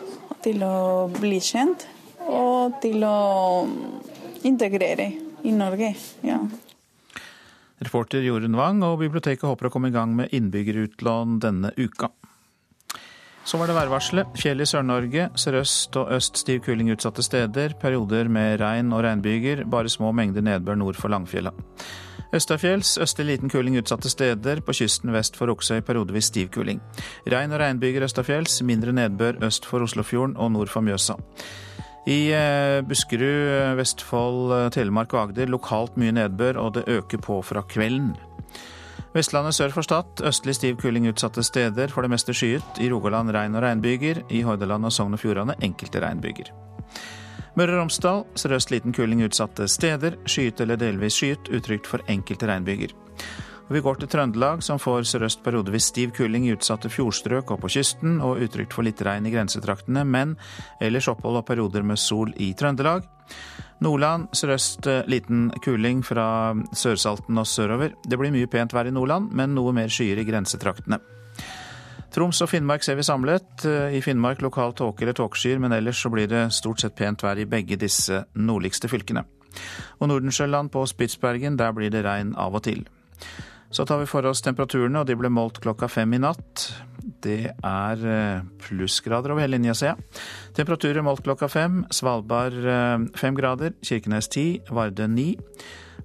[0.42, 1.86] Til å bli kjent,
[2.26, 3.16] og til å
[4.46, 5.10] integrere
[5.42, 5.92] i Norge.
[6.26, 6.40] Ja.
[7.84, 12.08] Reporter Jorunn Wang, og biblioteket håper å komme i gang med innbyggerutlån denne uka.
[13.46, 14.32] Så var det værvarselet.
[14.34, 15.28] Fjell i Sør-Norge.
[15.38, 17.76] Sørøst og øst stiv kuling utsatte steder.
[17.78, 19.62] Perioder med regn og regnbyger.
[19.70, 21.52] Bare små mengder nedbør nord for Langfjella.
[22.34, 24.64] Østafjells østlig liten kuling utsatte steder.
[24.66, 26.82] På kysten vest for Oksøy periodevis stiv kuling.
[27.30, 28.64] Regn og regnbyger østafjells.
[28.66, 31.14] Mindre nedbør øst for Oslofjorden og nord for Mjøsa.
[32.06, 37.64] I eh, Buskerud, Vestfold, Telemark og Agder lokalt mye nedbør, og det øker på fra
[37.66, 38.14] kvelden.
[39.16, 42.80] Vestlandet sør for Stad østlig stiv kuling utsatte steder, for det meste skyet.
[42.84, 44.20] I Rogaland regn og regnbyger.
[44.30, 46.52] I Hordaland og Sogn og Fjordane enkelte regnbyger.
[47.56, 50.18] Møre og Romsdal sørøst liten kuling utsatte steder.
[50.28, 52.92] Skyet eller delvis skyet, utrygt for enkelte regnbyger.
[53.66, 57.70] Vi går til Trøndelag, som får sørøst periodevis stiv kuling i utsatte fjordstrøk og på
[57.74, 60.36] kysten, og utrygt for litt regn i grensetraktene, men
[60.78, 63.02] ellers opphold og perioder med sol i Trøndelag.
[63.82, 67.96] Nordland sørøst liten kuling fra Sørsalten og sørover.
[68.06, 71.00] Det blir mye pent vær i Nordland, men noe mer skyer i grensetraktene.
[72.14, 73.66] Troms og Finnmark ser vi samlet.
[73.66, 77.42] I Finnmark lokalt tåke eller tåkeskyer, men ellers så blir det stort sett pent vær
[77.42, 79.26] i begge disse nordligste fylkene.
[79.98, 82.86] Og Nordensjøland på Spitsbergen, der blir det regn av og til.
[83.70, 86.68] Så tar vi for oss temperaturene, og de ble målt klokka fem i natt.
[87.22, 88.04] Det er
[88.62, 90.20] plussgrader over hele linja, ser jeg.
[90.56, 91.82] Temperaturer målt klokka fem.
[91.90, 92.56] Svalbard
[93.18, 95.32] fem grader, Kirkenes ti, Vardø ni.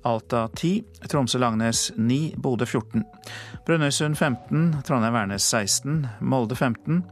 [0.07, 0.79] Alta ti.
[1.05, 2.33] Tromsø-Langnes ni.
[2.41, 3.05] Bodø 14.
[3.67, 7.03] Brønnøysund 15, Trondheim-Værnes 16, Molde 15,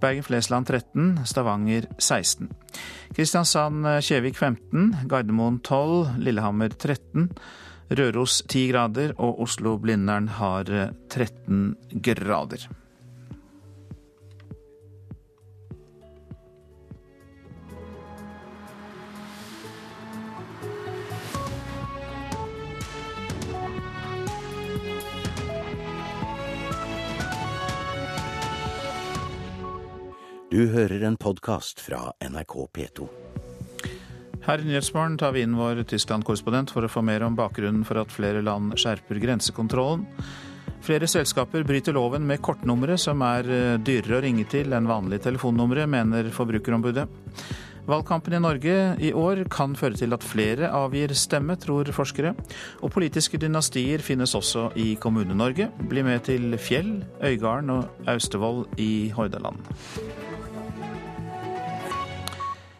[0.00, 2.52] Bergen-Flesland 13, Stavanger 16.
[3.16, 7.32] Kristiansand-Kjevik 15, Gardermoen 12, Lillehammer 13.
[7.88, 10.68] Røros 10 grader, og Oslo-Blindern har
[11.08, 12.68] 13 grader.
[30.50, 33.08] Du hører en podkast fra NRK P2.
[34.46, 38.00] Her i Nyhetsmorgen tar vi inn vår Tyskland-korrespondent for å få mer om bakgrunnen for
[38.00, 40.06] at flere land skjerper grensekontrollen.
[40.84, 43.48] Flere selskaper bryter loven med kortnumre som er
[43.82, 47.08] dyrere å ringe til enn vanlige telefonnumre, mener Forbrukerombudet.
[47.88, 52.34] Valgkampen i Norge i år kan føre til at flere avgir stemme, tror forskere.
[52.84, 55.70] Og politiske dynastier finnes også i Kommune-Norge.
[55.88, 59.64] Bli med til Fjell, Øygarden og Austevoll i Hordaland.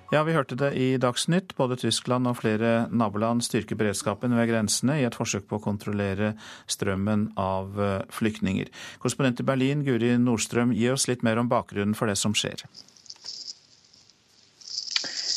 [0.09, 1.53] Ja, vi hørte det i Dagsnytt.
[1.59, 6.31] Både Tyskland og flere naboland styrker beredskapen ved grensene i et forsøk på å kontrollere
[6.65, 7.77] strømmen av
[8.17, 8.73] flyktninger.
[9.03, 12.65] Korrespondent i Berlin, Guri Nordstrøm, gi oss litt mer om bakgrunnen for det som skjer.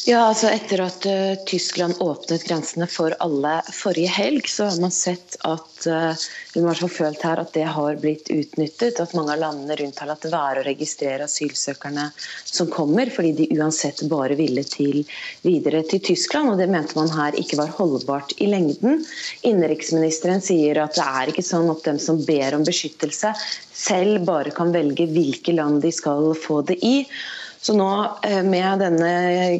[0.05, 4.93] Ja, altså Etter at uh, Tyskland åpnet grensene for alle forrige helg, så har man
[4.93, 6.23] sett at uh,
[6.55, 8.97] vi har følt her at det har blitt utnyttet.
[8.97, 12.07] At mange av landene rundt har latt være å registrere asylsøkerne
[12.49, 15.03] som kommer, fordi de uansett bare ville til,
[15.45, 16.49] videre til Tyskland.
[16.49, 19.03] og Det mente man her ikke var holdbart i lengden.
[19.45, 23.35] Innenriksministeren sier at det er ikke sånn at dem som ber om beskyttelse,
[23.81, 27.05] selv bare kan velge hvilke land de skal få det i.
[27.61, 27.89] Så nå
[28.43, 29.11] med denne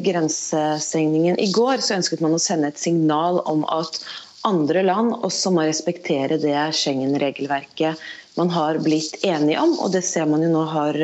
[0.02, 4.00] grensestengningen i går, så ønsket man å sende et signal om at
[4.48, 8.02] andre land også må respektere det Schengen-regelverket
[8.40, 9.76] man har blitt enige om.
[9.78, 10.98] Og det ser man jo nå har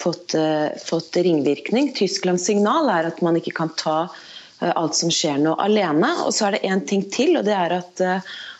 [0.00, 0.32] fått,
[0.80, 1.92] fått ringvirkning.
[1.98, 3.98] Tysklands signal er at man ikke kan ta
[4.64, 6.14] alt som skjer nå alene.
[6.24, 8.02] Og så er det én ting til, og det er at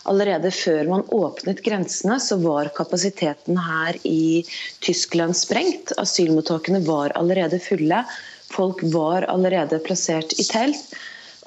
[0.09, 4.43] allerede før man åpnet grensene, så var kapasiteten her i
[4.85, 5.93] Tyskland sprengt.
[6.01, 8.05] Asylmottakene var allerede fulle.
[8.51, 10.95] Folk var allerede plassert i telt.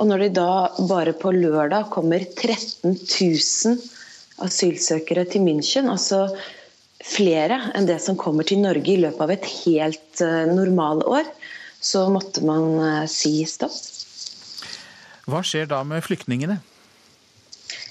[0.02, 0.52] Og når de da
[0.89, 3.78] bare på lørdag kommer 13 000
[4.44, 6.26] asylsøkere til München, altså
[7.04, 11.28] flere enn det som kommer til Norge i løpet av et helt normalår,
[11.84, 13.76] så måtte man si stopp.
[15.30, 16.58] Hva skjer da med flyktningene?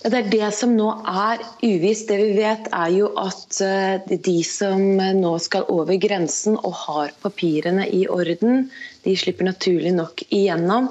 [0.02, 2.08] Det er det som nå er uvisst.
[2.10, 3.58] Det vi vet er jo at
[4.26, 8.64] de som nå skal over grensen og har papirene i orden,
[9.06, 10.90] de slipper naturlig nok igjennom.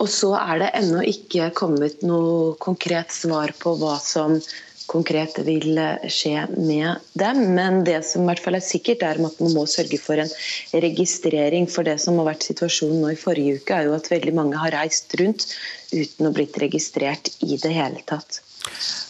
[0.00, 4.38] Og så er det ennå ikke kommet noe konkret svar på hva som
[4.86, 5.76] konkret vil
[6.12, 7.42] skje med dem.
[7.58, 10.32] Men det som i hvert fall er sikkert, er at man må sørge for en
[10.86, 11.68] registrering.
[11.68, 14.60] For det som har vært situasjonen nå i forrige uke, er jo at veldig mange
[14.64, 15.48] har reist rundt
[15.92, 18.40] uten å blitt registrert i det hele tatt.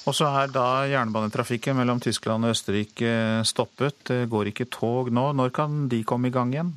[0.07, 3.13] Og så er da jernbanetrafikken mellom Tyskland og Østerrike
[3.49, 3.99] stoppet.
[4.07, 5.31] Det går ikke tog nå.
[5.35, 6.75] Når kan de komme i gang igjen?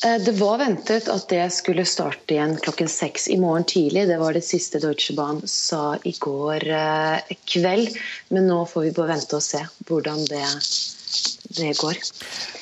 [0.00, 4.06] Det var ventet at det skulle starte igjen klokken seks i morgen tidlig.
[4.08, 6.64] Det var det siste Deutsche Bahn sa i går
[7.44, 7.98] kveld.
[8.32, 10.46] Men nå får vi bare vente og se hvordan det,
[11.58, 12.00] det går.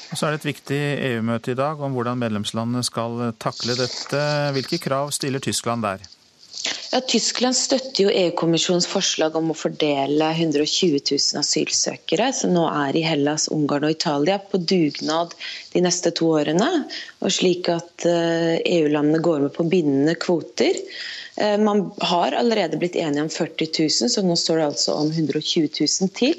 [0.08, 4.22] Og så er det et viktig EU-møte i dag om hvordan medlemslandene skal takle dette.
[4.56, 6.02] Hvilke krav stiller Tyskland der?
[6.88, 12.96] Ja, Tyskland støtter jo EU-kommisjonens forslag om å fordele 120 000 asylsøkere som nå er
[12.96, 15.36] i Hellas, Ungarn og Italia, på dugnad
[15.74, 16.70] de neste to årene.
[17.20, 20.80] Og slik at EU-landene går med på bindende kvoter.
[21.62, 25.68] Man har allerede blitt enige om 40 000, så nå står det altså om 120
[25.76, 26.34] 000 til.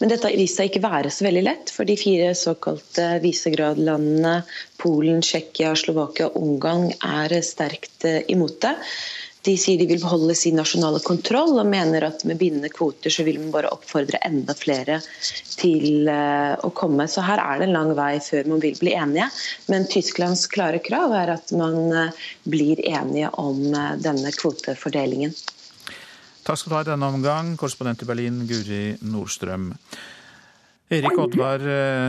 [0.00, 4.40] Men dette vist seg ikke være så veldig lett, for de fire såkalte Visegrad-landene
[4.80, 8.74] Polen, Tsjekkia, Slovakia og Ungarn er sterkt imot det.
[9.46, 13.24] De sier de vil beholde sin nasjonale kontroll, og mener at med bindende kvoter så
[13.24, 14.98] vil man bare oppfordre enda flere
[15.56, 17.06] til å komme.
[17.08, 19.30] Så her er det en lang vei før man vil bli enige.
[19.72, 22.12] Men Tysklands klare krav er at man
[22.44, 23.64] blir enige om
[24.04, 25.32] denne kvotefordelingen.
[26.44, 29.72] Takk skal du ha i denne omgang, korrespondent i Berlin Guri Nordstrøm.
[30.92, 31.64] Erik Oddvar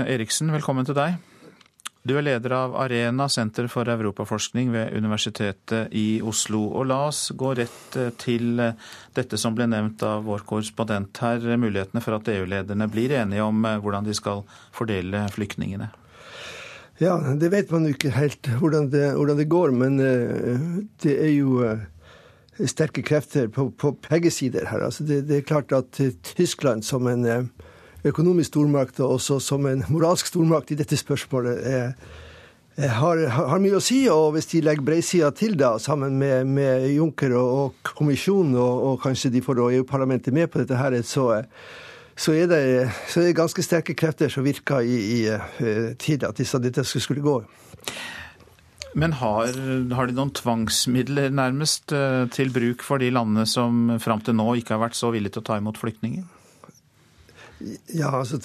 [0.10, 1.31] Eriksen, velkommen til deg.
[2.02, 6.64] Du er leder av Arena senter for europaforskning ved Universitetet i Oslo.
[6.74, 8.58] Og la oss gå rett til
[9.14, 13.62] dette som ble nevnt av vår korrespondent her, mulighetene for at EU-lederne blir enige om
[13.62, 14.42] hvordan de skal
[14.74, 15.92] fordele flyktningene.
[17.02, 20.02] Ja, det vet man jo ikke helt hvordan det, hvordan det går, men
[21.06, 21.62] det er jo
[22.66, 24.88] sterke krefter på, på begge sider her.
[24.90, 26.02] Altså det, det, er klart at
[26.34, 27.26] Tyskland som en
[28.08, 31.94] økonomisk stormakt og også som en moralsk stormakt i dette spørsmålet er,
[32.78, 34.04] er, har, har, mye å si.
[34.10, 38.86] Og hvis de legger bredsida til da, sammen med, med Juncker og, og kommisjonen, og,
[38.88, 41.28] og, kanskje de får EU-parlamentet med på dette, her, så,
[42.16, 42.64] så, er det,
[43.08, 47.26] så er det ganske sterke krefter som virker i, i til at disse, dette skulle
[47.26, 47.38] gå.
[48.92, 49.54] Men har,
[49.96, 51.94] har, de noen tvangsmidler nærmest
[52.36, 55.46] til bruk for de landene som fram til nå ikke har vært så villige til
[55.46, 56.26] å ta imot flyktninger?
[57.94, 58.40] Ja, altså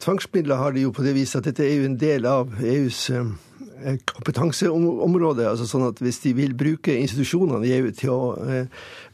[0.00, 3.08] Tvangsmidler har de jo på det viset at dette er jo en del av EUs
[4.04, 5.48] kompetanseområde.
[5.48, 8.20] altså sånn at Hvis de vil bruke institusjonene i EU til å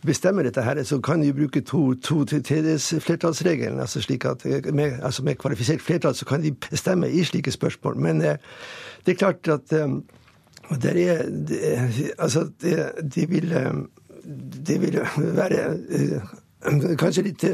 [0.06, 3.80] bestemme dette, her, så kan de bruke to, to tredjedelsflertallsregelen.
[3.80, 7.96] Altså slik at med, altså med kvalifisert flertall så kan de bestemme i slike spørsmål.
[7.96, 11.60] Men det er klart at det er, det,
[12.18, 13.54] altså det, det, vil,
[14.66, 16.20] det vil være
[17.00, 17.44] kanskje litt,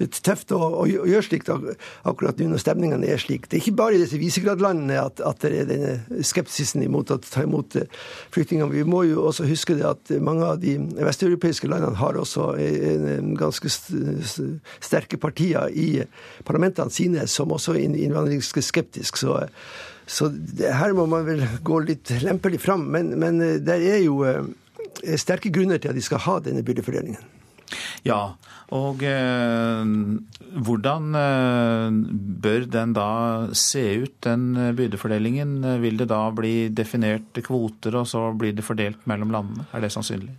[0.00, 3.48] litt tøft å, å, gjøre slikt akkurat nå når stemningene er slik.
[3.48, 7.18] Det er ikke bare i disse Visegrad-landene at, at, det er denne skepsisen imot å
[7.22, 7.76] ta imot
[8.34, 8.70] flyktninger.
[8.72, 13.34] Vi må jo også huske det at mange av de vesteuropeiske landene har også en
[13.38, 16.04] ganske sterke partier i
[16.46, 19.22] parlamentene sine som også er innvandringsskeptiske.
[19.22, 19.36] Så,
[20.06, 20.30] så
[20.62, 22.88] her må man vel gå litt lempelig fram.
[22.94, 24.22] Men, men det er jo
[25.18, 27.41] sterke grunner til at de skal ha denne byrdefordelingen.
[28.06, 28.34] Ja,
[28.72, 29.82] og eh,
[30.66, 31.98] hvordan eh,
[32.44, 33.08] bør den da
[33.56, 35.58] se ut, den byrdefordelingen?
[35.82, 39.68] Vil det da bli definert kvoter, og så blir det fordelt mellom landene?
[39.72, 40.32] Er det sannsynlig?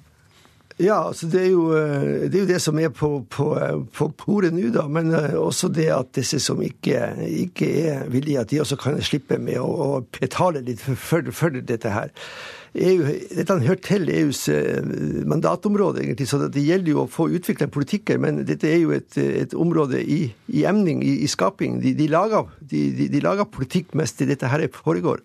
[0.81, 3.45] Ja, altså det er, jo, det er jo det som er på, på,
[3.93, 4.87] på bordet nå, da.
[4.89, 6.97] Men også det at disse som ikke,
[7.45, 11.61] ikke er villige, at de også kan slippe med å, å betale litt for, for
[11.61, 12.09] dette her.
[12.73, 13.03] EU,
[13.37, 14.47] dette hører til EUs
[15.29, 18.17] mandatområde, egentlig, så det gjelder jo å få utvikla politikker.
[18.21, 21.77] Men dette er jo et, et område i, i, emning, i, i skaping.
[21.83, 25.21] De, de, lager, de, de, lager, politikk mens dette her foregår.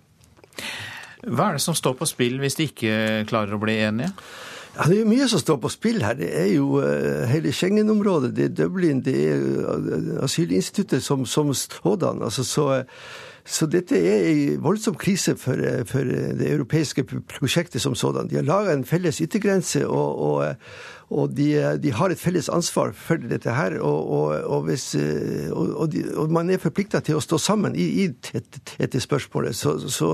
[1.24, 2.98] Hva er det som står på spill hvis de ikke
[3.30, 4.12] klarer å bli enige?
[4.76, 6.18] Ja, Det er jo mye som står på spill her.
[6.18, 12.22] Det er jo uh, hele Schengen-området, det er Dublin, det er asylinstituttet som, som sådan.
[12.22, 12.68] Altså, så...
[13.46, 17.04] Så dette er en voldsom krise for, for det europeiske
[17.38, 18.28] prosjektet som sådan.
[18.28, 20.56] De har laga en felles yttergrense, og, og,
[21.08, 21.46] og de,
[21.80, 23.78] de, har et felles ansvar for dette her.
[23.80, 29.56] Og, hvis, de, og man er forplikta til å stå sammen i, i dette spørsmålet.
[29.56, 30.12] Så, så,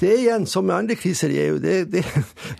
[0.00, 2.04] det er igjen, som med andre kriser i EU, det, det,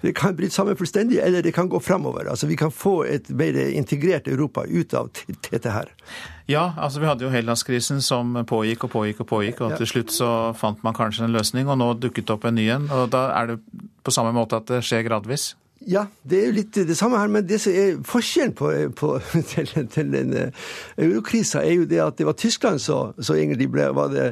[0.05, 2.31] det kan bryte sammen fullstendig, eller det kan gå framover.
[2.33, 5.13] Altså, vi kan få et mer integrert Europa ut av
[5.51, 5.93] dette her.
[6.51, 10.13] Ja, altså vi hadde jo Hellas-krisen som pågikk og pågikk og pågikk, og til slutt
[10.13, 10.29] så
[10.59, 12.89] fant man kanskje en løsning, og nå dukket det opp en ny en.
[12.93, 13.61] Og da er det
[14.05, 15.55] på samme måte at det skjer gradvis?
[15.89, 19.15] Ja, det er jo litt det samme her, men det som er forskjellen på, på,
[19.53, 20.37] til, til den
[21.01, 24.31] eurokrisa, er jo det at det var Tyskland som egentlig ble var det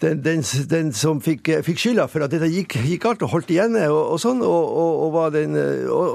[0.00, 3.50] den, den, den, som fikk, fikk, skylda for at dette gikk, gikk galt og holdt
[3.52, 4.40] igjen og, og sånn.
[4.46, 5.56] Og, og, og den,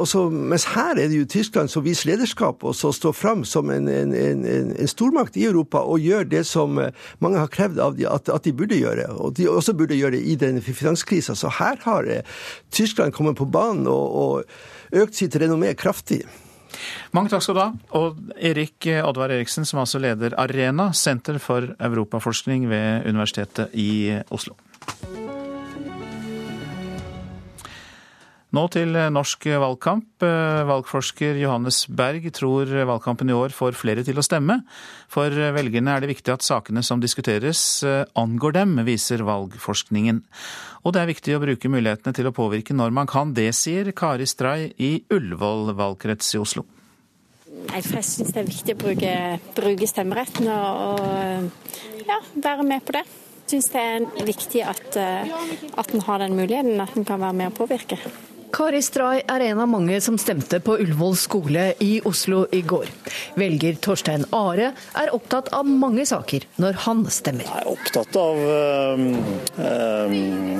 [0.09, 3.69] så, mens her er det jo Tyskland som viser lederskap og så står fram som
[3.73, 6.79] en, en, en, stormakt i Europa og gjør det som
[7.21, 9.09] mange har krevd av de, at, at, de burde gjøre.
[9.19, 11.37] Og de også burde gjøre i den finanskrisa.
[11.37, 12.09] Så her har
[12.73, 14.45] Tyskland kommet på banen og
[14.95, 16.23] økt sitt renommé kraftig.
[17.15, 17.69] Mange takk skal du ha.
[17.99, 24.57] Og Erik Oddvar Eriksen, som altså leder Arena, Senter for europaforskning ved Universitetet i Oslo.
[28.55, 30.23] Nå til norsk valgkamp.
[30.69, 34.61] Valgforsker Johannes Berg tror valgkampen i år får flere til å stemme.
[35.11, 37.59] For velgerne er det viktig at sakene som diskuteres
[38.15, 40.21] angår dem, viser valgforskningen.
[40.85, 43.33] Og det er viktig å bruke mulighetene til å påvirke når man kan.
[43.35, 46.63] Det sier Kari Stray i Ullevål valgkrets i Oslo.
[47.73, 49.15] Jeg syns det er viktig å bruke,
[49.57, 53.03] bruke stemmeretten og, og ja, være med på det.
[53.45, 57.39] Jeg syns det er viktig at, at en har den muligheten, at en kan være
[57.41, 57.99] med og påvirke.
[58.53, 62.89] Kari Stray er en av mange som stemte på Ullevål skole i Oslo i går.
[63.39, 67.47] Velger Torstein Are er opptatt av mange saker når han stemmer.
[67.47, 69.03] Jeg er opptatt av øh,
[69.65, 70.15] øh,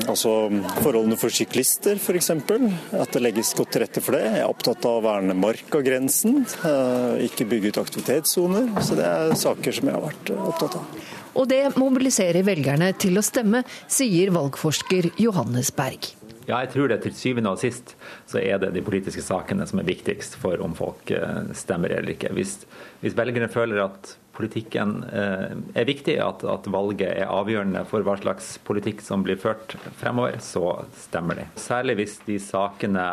[0.07, 0.33] altså
[0.81, 2.31] forholdene for syklister f.eks.
[2.35, 4.25] At det legges godt til rette for det.
[4.27, 8.69] Jeg er opptatt av å verne markagrensen, øh, ikke bygge ut aktivitetssoner.
[8.81, 11.01] Så det er saker som jeg har vært opptatt av.
[11.35, 16.15] Og det mobiliserer velgerne til å stemme, sier valgforsker Johannes Berg.
[16.45, 17.95] Ja, jeg tror det til syvende og sist
[18.29, 22.13] så er det de politiske sakene som er viktigst for om folk eh, stemmer eller
[22.13, 22.33] ikke.
[22.37, 22.59] Hvis,
[23.01, 28.17] hvis velgerne føler at politikken eh, er viktig, at, at, valget er avgjørende for hva
[28.19, 31.49] slags politikk som blir ført fremover, så stemmer de.
[31.57, 33.07] Særlig hvis de sakene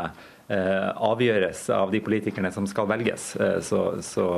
[0.53, 3.31] eh, avgjøres av de politikerne som skal velges.
[3.65, 4.29] Så, så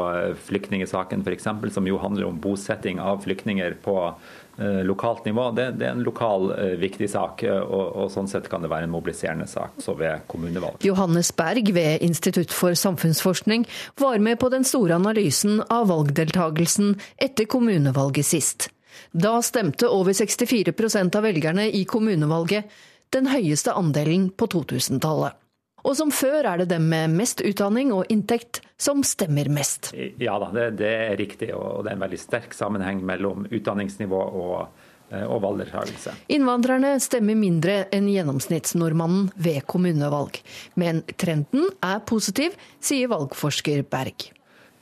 [0.46, 3.98] flyktningsaken f.eks., som jo handler om bosetting av flyktninger på
[4.86, 7.42] lokalt nivå, det, det, er en lokal eh, viktig sak.
[7.42, 10.78] Eh, og, og, sånn sett kan det være en mobiliserende sak så ved kommunevalg.
[10.86, 13.66] Johannes Berg ved Institutt for samfunnsforskning
[14.00, 18.68] var med på den store analysen av valgdeltagelsen etter kommunevalget sist.
[19.10, 22.70] Da stemte over 64% av velgerne i kommunevalget,
[23.14, 25.34] den høyeste andelen på 2000-tallet.
[25.84, 29.92] Og som før er det dem med mest utdanning og inntekt som stemmer mest.
[30.20, 34.20] Ja da, det, det er riktig, og det er en veldig sterk sammenheng mellom utdanningsnivå
[34.44, 34.54] og
[35.12, 36.14] eh, og valgdeltakelse.
[36.32, 40.40] Innvandrerne stemmer mindre enn gjennomsnittsnordmannen ved kommunevalg.
[40.80, 44.30] Men trenden er positiv, sier valgforsker Berg.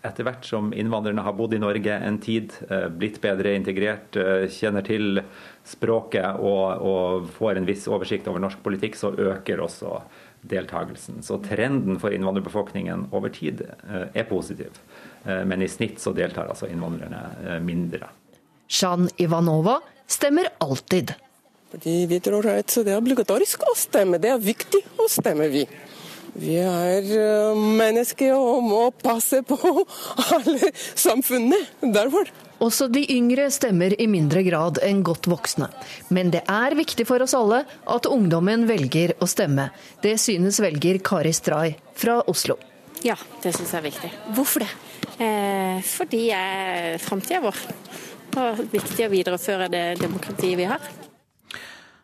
[0.03, 4.49] Etter hvert som innvandrerne har bodd i Norge en tid, eh, blitt bedre integrert, eh,
[4.51, 5.21] kjenner til
[5.67, 10.01] språket og, og får en viss oversikt over norsk politikk, så øker også
[10.43, 11.23] deltakelsen.
[11.23, 14.79] Så trenden for innvandrerbefolkningen over tid eh, er positiv.
[15.25, 18.11] Eh, men i snitt så deltar altså innvandrerne eh, mindre.
[18.67, 21.15] Shan Ivanova stemmer alltid.
[21.73, 24.21] Fordi vi tror at det er obligatorisk å stemme.
[24.21, 25.65] Det er viktig å stemme, vi.
[26.33, 27.05] Vi er
[27.57, 29.59] mennesker og må passe på
[30.37, 31.75] alle samfunnet.
[31.83, 32.31] Derfor.
[32.63, 35.69] Også de yngre stemmer i mindre grad enn godt voksne.
[36.15, 39.69] Men det er viktig for oss alle at ungdommen velger å stemme.
[40.03, 42.57] Det synes velger Kari Stray fra Oslo.
[43.03, 44.11] Ja, det syns jeg er viktig.
[44.37, 44.71] Hvorfor det?
[45.19, 47.65] Eh, fordi det er framtida vår.
[48.39, 50.87] Er viktig å videreføre det demokratiet vi har.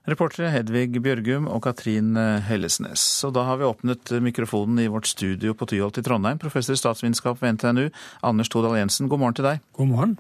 [0.09, 3.03] Reportere Hedvig Bjørgum og Katrin eh, Hellesnes.
[3.29, 6.41] Og da har vi åpnet mikrofonen i vårt studio på Tyholt i Trondheim.
[6.41, 7.91] Professor i statsvitenskap ved NTNU,
[8.25, 9.61] Anders Todal Jensen, god morgen til deg.
[9.77, 10.17] God morgen.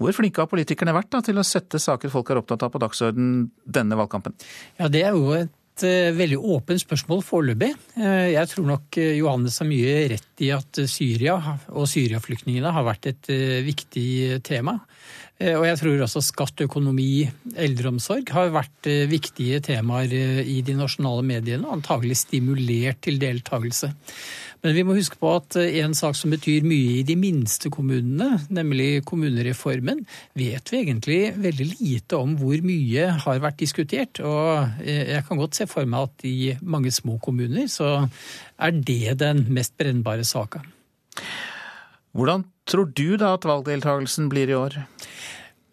[0.00, 2.80] Hvor flinke har politikerne vært da, til å sette saker folk er opptatt av på
[2.80, 4.38] dagsorden denne valgkampen?
[4.80, 7.74] Ja, Det er jo et eh, veldig åpent spørsmål foreløpig.
[8.00, 11.36] Eh, jeg tror nok Johannes har mye rett i at Syria
[11.68, 13.32] og Syriaflyktningene har vært et
[13.68, 14.78] viktig tema.
[15.38, 20.58] Eh, og jeg tror også skatt, økonomi, eldreomsorg har vært eh, viktige temaer eh, i
[20.66, 23.92] de nasjonale mediene, og antagelig stimulert til deltakelse.
[24.66, 28.40] Men vi må huske på at en sak som betyr mye i de minste kommunene,
[28.50, 30.02] nemlig kommunereformen,
[30.34, 34.18] vet vi egentlig veldig lite om hvor mye har vært diskutert.
[34.18, 37.92] Og jeg kan godt se for meg at i mange små kommuner så
[38.58, 40.64] er det den mest brennbare saka.
[42.18, 44.80] Hvordan tror du da at valgdeltakelsen blir i år?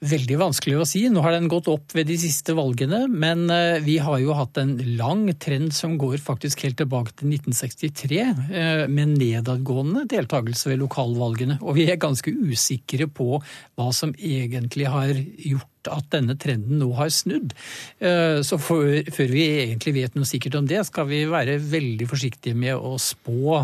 [0.05, 1.05] Veldig vanskelig å si.
[1.09, 4.59] Nå har den gått opp ved de siste valgene, men eh, vi har jo hatt
[4.59, 10.81] en lang trend som går faktisk helt tilbake til 1963, eh, med nedadgående deltakelse ved
[10.83, 11.57] lokalvalgene.
[11.63, 16.91] Og vi er ganske usikre på hva som egentlig har gjort at denne trenden nå
[16.99, 17.55] har snudd.
[18.03, 22.57] Eh, så før vi egentlig vet noe sikkert om det, skal vi være veldig forsiktige
[22.57, 23.63] med å spå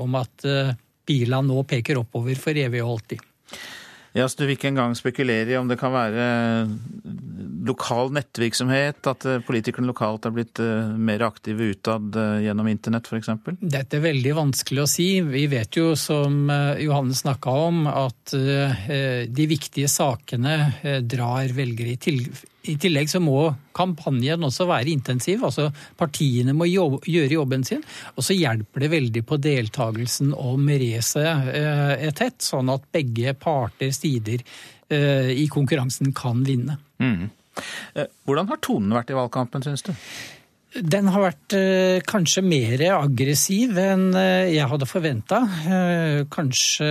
[0.00, 0.48] om at
[1.06, 3.24] pila nå peker oppover for evig og alltid.
[4.16, 6.26] Ja, så Du vil ikke engang spekulere i om det kan være
[7.66, 9.02] lokal nettvirksomhet?
[9.10, 13.30] At eh, politikerne lokalt er blitt eh, mer aktive utad eh, gjennom internett f.eks.?
[13.60, 15.08] Dette er veldig vanskelig å si.
[15.26, 16.50] Vi vet jo, som
[16.80, 22.20] Johanne snakka om, at de viktige sakene drar velgere i
[22.66, 23.44] i tillegg så må
[23.76, 25.44] kampanjen også være intensiv.
[25.46, 27.84] altså Partiene må jobbe, gjøre jobben sin.
[28.16, 33.94] Og så hjelper det veldig på deltakelsen om racet er tett, sånn at begge parter,
[33.94, 34.42] sider,
[34.90, 36.78] i konkurransen kan vinne.
[37.02, 37.30] Mm.
[38.26, 39.92] Hvordan har tonen vært i valgkampen, syns du?
[40.76, 45.38] Den har vært eh, kanskje mer aggressiv enn eh, jeg hadde forventa.
[45.72, 46.88] Eh, kanskje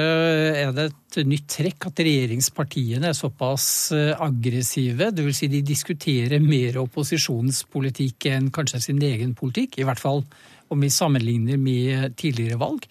[0.64, 5.12] er det et nytt trekk at regjeringspartiene er såpass eh, aggressive.
[5.14, 5.38] Dvs.
[5.44, 9.78] Si de diskuterer mer opposisjonens politikk enn kanskje sin egen politikk.
[9.78, 10.24] I hvert fall
[10.74, 12.88] om vi sammenligner med tidligere valg.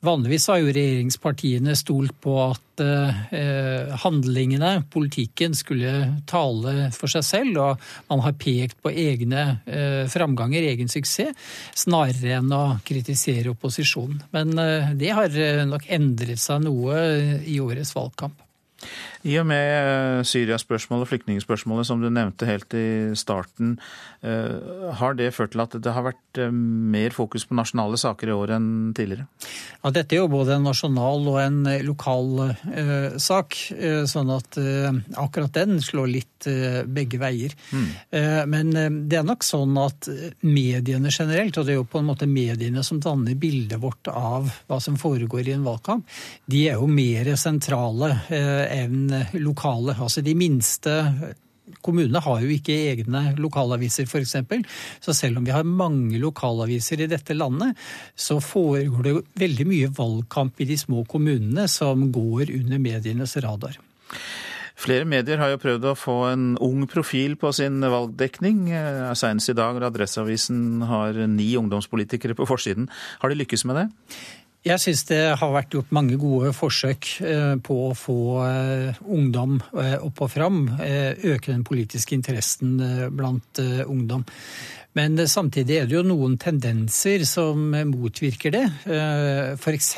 [0.00, 7.58] Vanligvis har jo regjeringspartiene stolt på at eh, handlingene, politikken, skulle tale for seg selv,
[7.60, 11.36] og man har pekt på egne eh, framganger, egen suksess,
[11.84, 14.22] snarere enn å kritisere opposisjonen.
[14.32, 16.96] Men eh, det har eh, nok endret seg noe
[17.44, 18.40] i årets valgkamp.
[19.28, 23.74] I og med eh, Syria-spørsmålet og flyktningspørsmålet som du nevnte helt i starten,
[24.24, 28.30] eh, har det ført til at det har vært eh, mer fokus på nasjonale saker
[28.30, 29.28] i år enn tidligere?
[29.80, 33.56] Ja, dette er jo både en nasjonal og en lokal eh, sak,
[34.08, 34.88] sånn at eh,
[35.20, 37.52] akkurat den slår litt eh, begge veier.
[37.70, 37.88] Mm.
[38.50, 38.70] men
[39.10, 40.06] det er nok sånn at
[40.46, 44.48] mediene generelt, og det er jo på en måte mediene som danner bildet vårt av
[44.68, 46.06] hva som foregår i en valgkamp,
[46.50, 49.96] de er jo mer sentrale enn lokale.
[49.98, 50.96] Altså de minste
[51.86, 54.34] Kommunene har jo ikke egne lokalaviser, f.eks.
[54.98, 57.78] Så selv om vi har mange lokalaviser i dette landet,
[58.18, 63.78] så foregår det veldig mye valgkamp i de små kommunene som går under medienes radar.
[64.80, 68.70] Flere medier har jo prøvd å få en ung profil på sin valgdekning.
[69.18, 72.88] Senest i dag når Adresseavisen har ni ungdomspolitikere på forsiden.
[73.20, 73.86] Har de lykkes med det?
[74.60, 79.54] Jeg syns det har vært gjort mange gode forsøk eh, på å få eh, ungdom
[79.72, 80.58] eh, opp og fram.
[80.76, 82.76] Øke den politiske interessen
[83.16, 84.26] blant ungdom.
[84.98, 88.64] Men samtidig er det jo noen tendenser som motvirker det.
[89.54, 89.90] F.eks.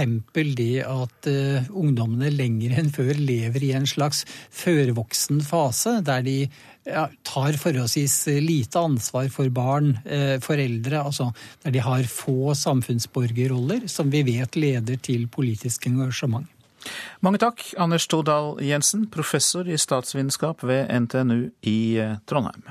[0.59, 1.29] det at
[1.73, 6.37] ungdommene lenger enn før lever i en slags førvoksen fase, der de
[6.85, 11.33] ja, tar forholdsvis lite ansvar for barn, eh, foreldre, altså
[11.63, 16.47] der de har få samfunnsborgerroller, som vi vet leder til politisk engasjement.
[17.23, 22.67] Mange takk, Anders Todal Jensen, professor i statsvitenskap ved NTNU i eh, Trondheim.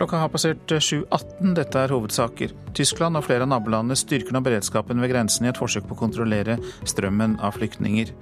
[0.00, 1.50] Klokka har passert 7.18.
[1.58, 2.54] Dette er hovedsaker.
[2.72, 5.98] Tyskland og flere av nabolandene styrker nå beredskapen ved grensen i et forsøk på å
[6.00, 6.54] kontrollere
[6.88, 8.14] strømmen av flyktninger.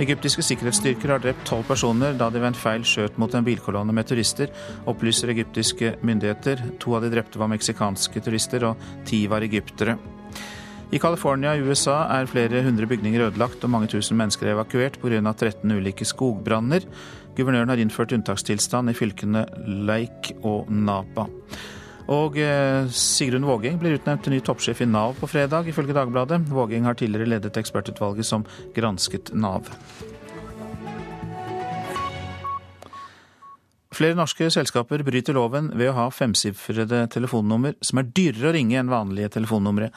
[0.00, 3.92] Egyptiske sikkerhetsstyrker har drept tolv personer da de ved en feil skjøt mot en bilkolonne
[3.92, 4.48] med turister,
[4.88, 6.64] opplyser egyptiske myndigheter.
[6.80, 9.98] To av de drepte var meksikanske turister, og ti var egyptere.
[10.88, 14.96] I California i USA er flere hundre bygninger ødelagt og mange tusen mennesker er evakuert
[15.02, 15.20] pga.
[15.20, 16.88] 13 ulike skogbranner.
[17.38, 19.44] Guvernøren har innført unntakstilstand i fylkene
[19.86, 21.28] Leik og Napa.
[22.10, 26.40] Og eh, Sigrun Vågeng blir utnevnt til ny toppsjef i Nav på fredag, ifølge Dagbladet.
[26.50, 29.68] Vågeng har tidligere ledet ekspertutvalget som gransket Nav.
[33.98, 38.76] Flere norske selskaper bryter loven ved å ha femsifrede telefonnummer som er dyrere å ringe
[38.78, 39.88] enn vanlige telefonnumre.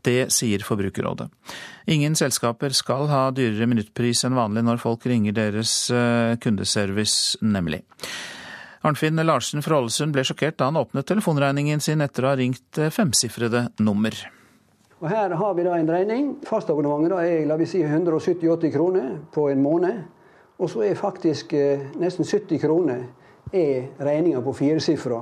[0.00, 1.26] Det sier Forbrukerrådet.
[1.92, 7.82] Ingen selskaper skal ha dyrere minuttpris enn vanlig når folk ringer deres eh, kundeservice, nemlig.
[8.80, 12.80] Arnfinn Larsen fra Ålesund ble sjokkert da han åpnet telefonregningen sin etter å ha ringt
[12.80, 14.16] eh, femsifrede nummer.
[15.02, 16.34] Og Her har vi da en regning.
[16.48, 20.04] Fastabonnementet er la vi si 170-80 kroner på en måned.
[20.56, 23.08] Og så er faktisk eh, nesten 70 kroner
[23.52, 25.20] er regninga på firesifra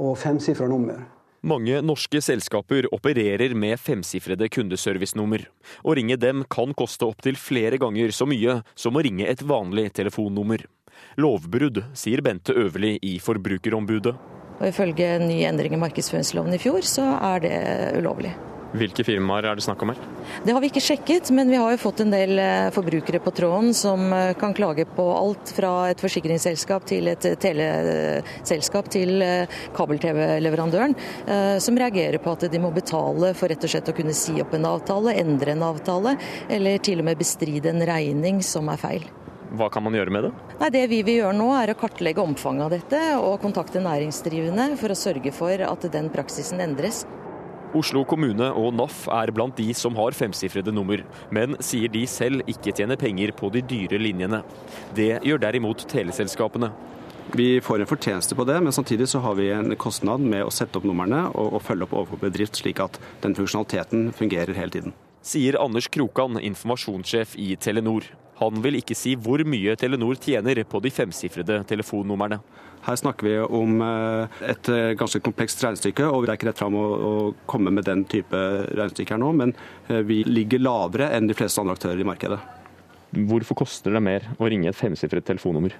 [0.00, 1.00] og femsifra nummer.
[1.40, 5.46] Mange norske selskaper opererer med femsifrede kundeservicenummer.
[5.80, 9.86] Å ringe dem kan koste opptil flere ganger så mye som å ringe et vanlig
[9.96, 10.66] telefonnummer.
[11.16, 14.14] Lovbrudd, sier Bente Øverli i Forbrukerombudet.
[14.60, 17.56] Og Ifølge ny endring i markedsføringsloven i fjor, så er det
[18.02, 18.34] ulovlig.
[18.70, 20.00] Hvilke firmaer er det snakk om her?
[20.46, 23.32] Det har vi ikke sjekket, men vi har jo fått en del eh, forbrukere på
[23.34, 29.60] tråden som eh, kan klage på alt fra et forsikringsselskap til et teleselskap til eh,
[29.74, 30.94] kabel-TV-leverandøren,
[31.62, 34.54] som reagerer på at de må betale for rett og slett å kunne si opp
[34.54, 36.14] en avtale, endre en avtale,
[36.50, 39.06] eller til og med bestride en regning som er feil.
[39.58, 40.32] Hva kan man gjøre med det?
[40.60, 44.76] Nei, det vi vil gjøre nå er å kartlegge omfanget av dette og kontakte næringsdrivende
[44.78, 47.02] for å sørge for at den praksisen endres.
[47.76, 52.42] Oslo kommune og NAF er blant de som har femsifrede nummer, men sier de selv
[52.50, 54.42] ikke tjener penger på de dyre linjene.
[54.96, 56.72] Det gjør derimot teleselskapene.
[57.38, 60.50] Vi får en fortjeneste på det, men samtidig så har vi en kostnad med å
[60.50, 64.74] sette opp numrene og, og følge opp overfor bedrift, slik at den funksjonaliteten fungerer hele
[64.74, 64.96] tiden.
[65.22, 68.08] Sier Anders Krokan, informasjonssjef i Telenor.
[68.40, 72.40] Han vil ikke si hvor mye Telenor tjener på de femsifrede telefonnumrene.
[72.86, 76.62] Her snakker vi om eh, et eh, ganske komplekst regnestykke, og det er ikke rett
[76.62, 76.86] fram å,
[77.50, 78.38] komme med den type
[78.70, 79.52] regnestykke her nå, men
[79.88, 82.40] eh, vi ligger lavere enn de fleste andre aktører i markedet.
[83.28, 85.74] Hvorfor koster det mer å ringe et femsifret telefonnummer?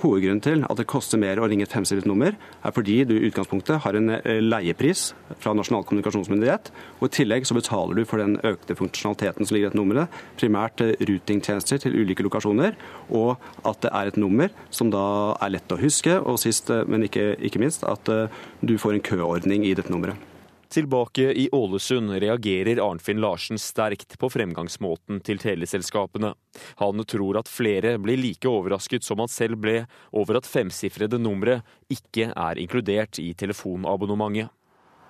[0.00, 3.26] Hovedgrunnen til at det koster mer å ringe et femsifret nummer, er fordi du i
[3.28, 5.10] utgangspunktet har en eh, leiepris
[5.42, 6.70] fra Nasjonal kommunikasjonsmyndighet,
[7.00, 10.16] og i tillegg så betaler du for den økte funksjonaliteten som ligger i dette nummeret,
[10.40, 12.78] primært eh, rutingtjenester til ulike lokasjoner,
[13.12, 13.36] og
[13.68, 15.04] at det er et nummer som da
[15.36, 19.08] er lett å huske, og sist, eh, men ikke, ikke minst, at du får en
[19.12, 20.30] køordning i dette nummeret.
[20.70, 26.30] Tilbake i Ålesund reagerer Arnfinn Larsen sterkt på fremgangsmåten til teleselskapene.
[26.78, 29.80] Han tror at flere blir like overrasket som han selv ble
[30.14, 31.56] over at femsifrede numre
[31.90, 34.54] ikke er inkludert i telefonabonnementet.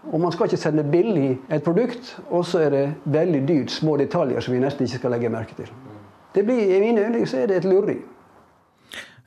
[0.09, 3.99] Og Man skal ikke sende billig et produkt, og så er det veldig dyrt små
[4.01, 5.69] detaljer som vi nesten ikke skal legge merke til.
[6.33, 7.99] Det blir, I mine øyne så er det et lureri.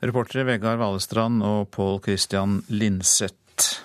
[0.02, 3.84] Reportere Vegard Valestrand og Pål Christian Linseth.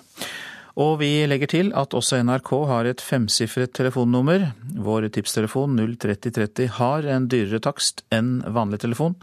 [0.78, 4.52] Og vi legger til at også NRK har et femsifret telefonnummer.
[4.78, 9.16] Vår tipstelefon 03030 har en dyrere takst enn vanlig telefon.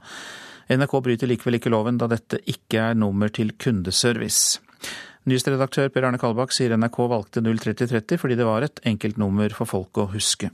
[0.68, 4.60] NRK bryter likevel ikke loven, da dette ikke er nummer til kundeservice.
[5.28, 9.68] Nyhetsredaktør Per Arne Kalbakk sier NRK valgte 03030 fordi det var et enkelt nummer for
[9.68, 10.52] folk å huske.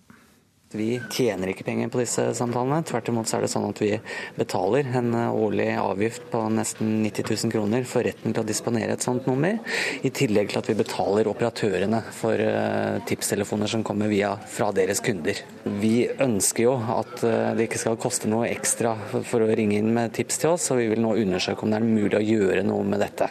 [0.74, 2.82] Vi tjener ikke penger på disse samtalene.
[2.88, 3.92] Tvert imot så er det sånn at vi
[4.38, 9.06] betaler en årlig avgift på nesten 90 000 kroner for retten til å disponere et
[9.06, 9.60] sånt nummer.
[10.02, 15.04] I tillegg til at vi betaler operatørene for eh, tipstelefoner som kommer via fra deres
[15.06, 15.44] kunder.
[15.64, 19.94] Vi ønsker jo at eh, det ikke skal koste noe ekstra for å ringe inn
[19.94, 22.66] med tips til oss, og vi vil nå undersøke om det er mulig å gjøre
[22.66, 23.30] noe med dette.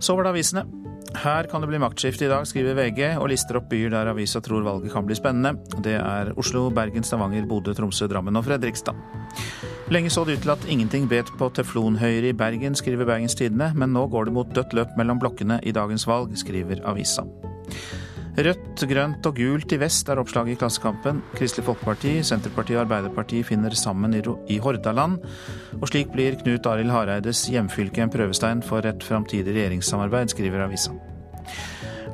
[0.00, 0.87] Så var det avisene.
[1.18, 4.38] Her kan det bli maktskifte i dag, skriver VG, og lister opp byer der avisa
[4.44, 5.56] tror valget kan bli spennende.
[5.82, 8.94] Det er Oslo, Bergen, Stavanger, Bodø, Tromsø, Drammen og Fredrikstad.
[9.90, 13.72] Lenge så det ut til at ingenting bet på teflonhøyre i Bergen, skriver Bergens Tidende,
[13.74, 17.26] men nå går det mot dødt løp mellom blokkene i dagens valg, skriver avisa.
[18.38, 21.24] Rødt, grønt og gult i vest er oppslaget i Klassekampen.
[21.34, 25.16] Kristelig Folkeparti, Senterpartiet og Arbeiderpartiet finner sammen i Hordaland.
[25.80, 30.94] Og slik blir Knut Arild Hareides hjemfylke en prøvestein for et framtidig regjeringssamarbeid, skriver avisa.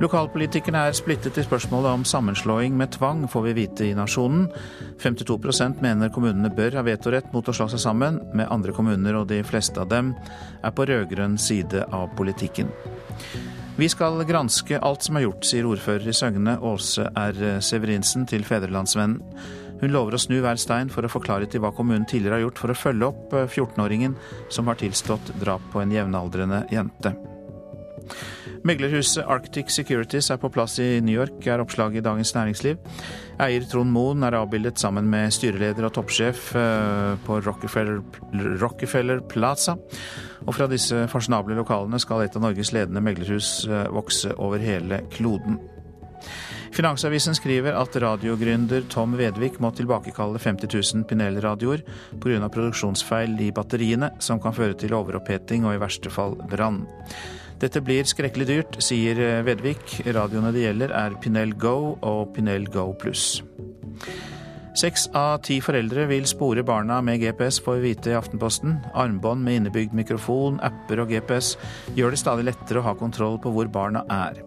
[0.00, 4.46] Lokalpolitikerne er splittet i spørsmålet om sammenslåing med tvang, får vi vite i Nasjonen.
[5.04, 9.28] 52% mener kommunene bør ha vetorett mot å slå seg sammen med andre kommuner, og
[9.28, 10.14] de fleste av dem
[10.64, 12.72] er på rød-grønn side av politikken.
[13.74, 17.40] Vi skal granske alt som er gjort, sier ordfører i Søgne Åse R.
[17.58, 19.18] Severinsen til Fedrelandsvennen.
[19.80, 22.44] Hun lover å snu hver stein for å få klarhet i hva kommunen tidligere har
[22.44, 24.14] gjort for å følge opp 14-åringen
[24.54, 27.16] som har tilstått drap på en jevnaldrende jente.
[28.64, 32.78] Meglerhuset Arctic Securities er på plass i New York, er oppslaget i Dagens Næringsliv.
[33.42, 37.98] Eier Trond Moen er avbildet sammen med styreleder og toppsjef eh, på Rockefeller,
[38.62, 39.74] Rockefeller Plaza.
[40.44, 45.02] Og fra disse fasjonable lokalene skal et av Norges ledende meglerhus eh, vokse over hele
[45.14, 45.58] kloden.
[46.74, 51.84] Finansavisen skriver at radiogründer Tom Vedvik må tilbakekalle 50 000 Pinel-radioer
[52.22, 52.48] pga.
[52.48, 56.82] produksjonsfeil i batteriene, som kan føre til overoppheting og i verste fall brann.
[57.64, 60.02] Dette blir skrekkelig dyrt, sier Vedvik.
[60.12, 63.38] Radioene det gjelder er Pinel Go og Pinel Go pluss.
[64.76, 68.74] Seks av ti foreldre vil spore barna med GPS, får vi vite i Aftenposten.
[68.92, 71.54] Armbånd med innebygd mikrofon, apper og GPS
[71.96, 74.42] gjør det stadig lettere å ha kontroll på hvor barna er.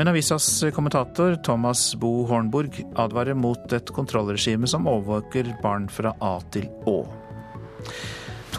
[0.00, 6.38] Men avisas kommentator Thomas Bo Hornburg advarer mot et kontrollregime som overvåker barn fra A
[6.50, 7.02] til Å.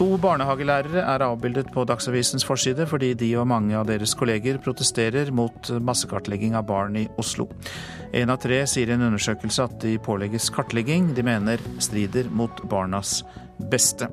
[0.00, 5.28] To barnehagelærere er avbildet på Dagsavisens forside fordi de og mange av deres kolleger protesterer
[5.36, 7.44] mot massekartlegging av barn i Oslo.
[8.16, 12.64] En av tre sier i en undersøkelse at de pålegges kartlegging de mener strider mot
[12.72, 13.18] barnas
[13.60, 14.08] beste.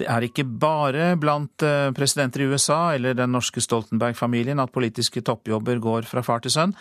[0.00, 5.20] Det er ikke bare blant eh, presidenter i USA eller den norske Stoltenberg-familien at politiske
[5.20, 6.72] toppjobber går fra far til sønn.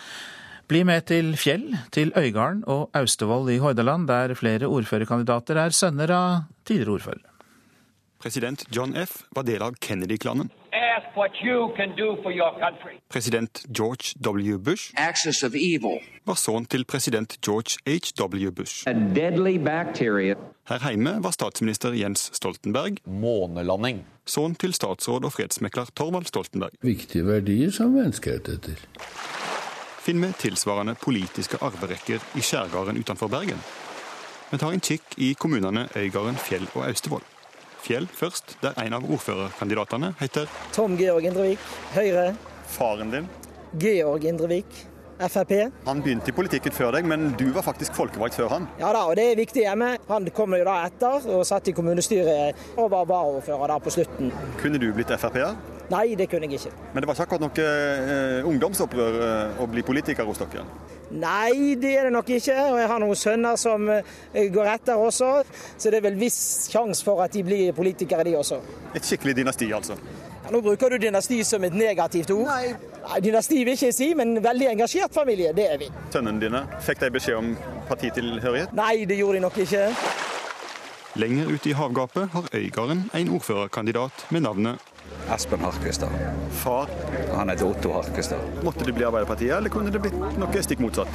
[0.69, 6.11] Bli med til Fjell, til Øygarden og Austevoll i Hordaland, der flere ordførerkandidater er sønner
[6.13, 7.23] av tidligere ordfører.
[8.21, 9.23] President John F.
[9.33, 10.51] var del av Kennedy-klanen.
[13.09, 14.59] President George W.
[14.59, 14.93] Bush
[16.25, 18.51] var sønn til president George H.W.
[18.51, 18.85] Bush.
[20.69, 24.05] Her hjemme var statsminister Jens Stoltenberg Månelanding.
[24.27, 26.77] Sønn til statsråd og fredsmekler Torvald Stoltenberg.
[26.85, 28.85] Viktige verdier som menneskerettigheter
[30.09, 33.59] finner vi tilsvarende politiske arverekker i skjærgården utenfor Bergen.
[34.49, 37.21] Vi tar en kikk i kommunene Øygarden, Fjell og Austevoll.
[37.83, 41.61] Fjell først, der en av ordførerkandidatene heter Tom Georg Indrevik,
[41.93, 42.33] Høyre.
[42.73, 43.29] Faren din?
[43.77, 44.81] Georg Indrevik,
[45.19, 45.53] Frp.
[45.85, 48.69] Han begynte i politikken før deg, men du var faktisk folkevalgt før han?
[48.81, 49.91] Ja da, og det er viktig hjemme.
[50.09, 54.33] Han kom jo da etter og satt i kommunestyret og var varaordfører der på slutten.
[54.57, 55.53] Kunne du blitt Frp-er?
[55.89, 56.71] Nei, det kunne jeg ikke.
[56.93, 60.65] Men det var ikke akkurat noe eh, ungdomsopprør eh, å bli politiker hos dere?
[61.09, 62.55] Nei, det er det nok ikke.
[62.69, 65.31] Og jeg har noen sønner som eh, går etter også.
[65.77, 68.61] Så det er vel viss sjanse for at de blir politikere, de også.
[68.93, 69.97] Et skikkelig dynasti, altså?
[70.43, 72.45] Ja, nå bruker du dynasti som et negativt ord.
[72.49, 72.75] Nei.
[73.09, 75.87] Nei, Dynasti vil ikke si, men veldig engasjert familie, det er vi.
[76.13, 77.53] Sønnene dine, fikk de beskjed om
[77.89, 78.75] partitilhørighet?
[78.77, 79.87] Nei, det gjorde de nok ikke.
[81.17, 84.77] Lenger ute i havgapet har Øygarden en ordførerkandidat med navnet
[85.33, 86.09] Espen Harkestad.
[86.51, 86.89] Far?
[87.33, 88.39] Han heter Otto Harkestad.
[88.63, 91.09] Måtte det bli Arbeiderpartiet, eller kunne det blitt noe stikk motsatt?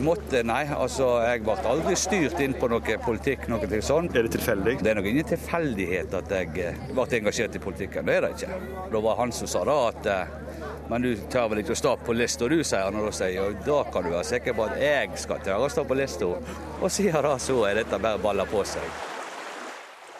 [0.00, 0.62] Måtte, nei.
[0.72, 3.48] Altså, jeg ble aldri styrt inn på noe politikk.
[3.52, 4.08] noe til sånn.
[4.14, 4.78] Er det tilfeldig?
[4.80, 8.06] Det er nok ingen tilfeldighet at jeg eh, ble engasjert i politikken.
[8.06, 8.60] Det er det ikke.
[8.92, 10.36] Det var han som sa da at eh,
[10.88, 12.96] men du tør vel ikke å stå på lista du, sier han.
[12.96, 15.72] Og da sier jeg da kan du være sikker på at jeg skal tørre å
[15.72, 16.32] stå på lista.
[16.78, 19.07] Og sier da så er dette bare baller på seg.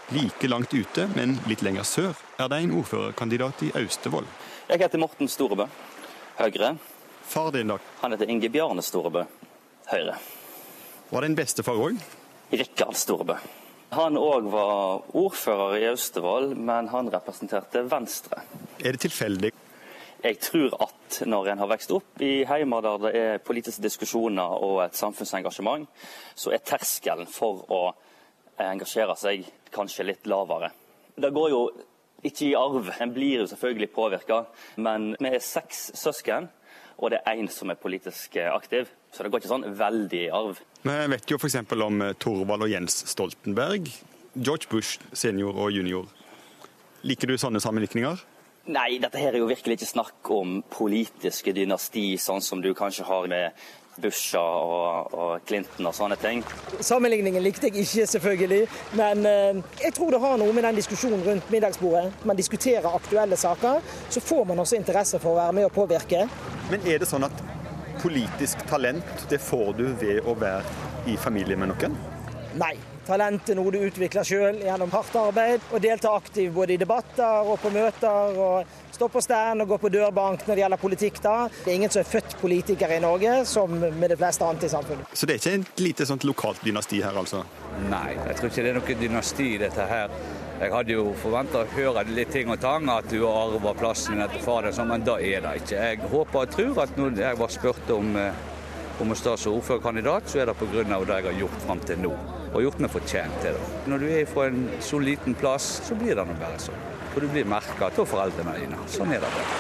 [0.08, 4.24] Like langt ute, men litt lenger sør, er det en ordførerkandidat i Austevoll.
[4.70, 5.66] Jeg heter Morten Storebø,
[6.38, 6.70] Høyre.
[7.28, 7.76] Far din, da?
[8.00, 9.26] Han heter Inge Bjarne Storebø,
[9.90, 10.16] Høyre.
[11.10, 12.00] Var det en bestefar òg?
[12.56, 13.36] Rikard Storebø.
[13.98, 18.40] Han òg var ordfører i Austevoll, men han representerte Venstre.
[18.80, 19.52] Er det tilfeldig?
[20.24, 24.56] Jeg tror at når en har vokst opp i heimer der det er politiske diskusjoner
[24.64, 25.84] og et samfunnsengasjement,
[26.34, 27.82] så er terskelen for å
[28.58, 30.70] engasjere seg kanskje litt lavere.
[31.18, 31.62] Det går jo
[32.26, 32.92] ikke i arv.
[33.00, 34.44] En blir jo selvfølgelig påvirka.
[34.76, 36.48] Men vi er seks søsken,
[36.98, 38.90] og det er én som er politisk aktiv.
[39.12, 40.62] Så det går ikke sånn veldig i arv.
[40.82, 41.60] Vi vet jo f.eks.
[41.74, 43.90] om Torvald og Jens Stoltenberg.
[44.34, 46.06] George Bush senior og junior.
[47.06, 48.18] Liker du sånne sammenlikninger?
[48.68, 53.06] Nei, dette her er jo virkelig ikke snakk om politiske dynasti, sånn som du kanskje
[53.08, 53.62] har med
[54.02, 56.42] Busha og, og, Clinton og sånne ting.
[56.80, 58.60] Sammenligningen likte jeg ikke, selvfølgelig.
[58.98, 62.24] Men eh, jeg tror det har noe med den diskusjonen rundt middagsbordet.
[62.28, 63.80] Man diskuterer aktuelle saker.
[64.10, 66.26] Så får man også interesse for å være med og påvirke.
[66.72, 67.44] Men er det sånn at
[68.02, 70.62] politisk talent, det får du ved å være
[71.10, 71.98] i familie med noen?
[72.58, 72.74] Nei.
[73.08, 77.46] Talent er noe du utvikler sjøl gjennom hardt arbeid og delta aktivt både i debatter
[77.48, 78.36] og på møter.
[78.36, 81.20] og Stå på stand og gå på dørbank når det gjelder politikk.
[81.22, 81.36] da.
[81.48, 84.70] Det er ingen som er født politiker i Norge, som med det fleste annet i
[84.72, 85.14] samfunnet.
[85.14, 87.44] Så det er ikke et lite sånt lokalt dynasti her, altså?
[87.88, 90.12] Nei, jeg tror ikke det er noe dynasti dette her.
[90.58, 94.42] Jeg hadde jo forventa å høre litt ting og tang, at du arver plassen etter
[94.42, 95.76] faren, men det er det ikke.
[95.78, 98.44] Jeg håper og tror at når jeg var spurt om, eh,
[99.00, 100.82] om å stå som ordførerkandidat, så er det pga.
[100.82, 102.37] det jeg har gjort fram til nå.
[102.52, 103.72] Og gjort meg fortjent til det.
[103.90, 106.86] Når du er fra en så liten plass, så blir det nå bare sånn.
[107.12, 108.78] For du blir merka av foreldrene dine.
[108.90, 109.58] Sånn er det bare.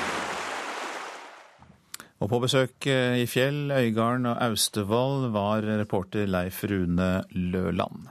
[2.18, 8.08] Og på besøk i Fjell, Øygarden og Austevoll var reporter Leif Rune Løland.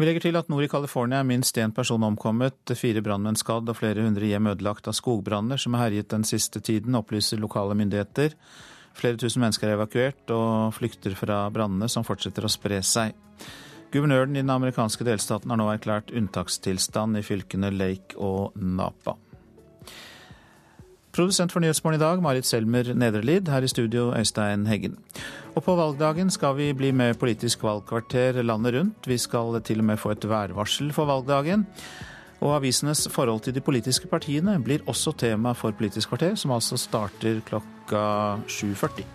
[0.00, 3.68] Vi legger til at nord i California er minst én person omkommet, fire brannmenn skadd
[3.70, 7.76] og flere hundre hjem ødelagt av skogbranner som har herjet den siste tiden, opplyser lokale
[7.78, 8.34] myndigheter.
[8.98, 13.16] Flere tusen mennesker er evakuert og flykter fra brannene som fortsetter å spre seg.
[13.92, 19.18] Guvernøren i den amerikanske delstaten har nå erklært unntakstilstand i fylkene Lake og Napa.
[21.12, 23.50] Produsent for Nyhetsmorgen i dag, Marit Selmer Nedrelid.
[23.52, 24.94] Her i studio, Øystein Heggen.
[25.52, 29.08] Og på valgdagen skal vi bli med Politisk valgkvarter landet rundt.
[29.08, 31.66] Vi skal til og med få et værvarsel for valgdagen.
[32.42, 36.76] Og avisenes forhold til de politiske partiene blir også tema for Politisk kvarter, som altså
[36.76, 38.02] starter klokka
[38.50, 39.06] 7.40.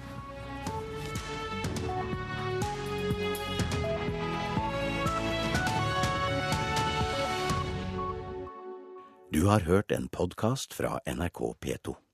[9.33, 12.06] Du har hørt en podkast fra NRK P2.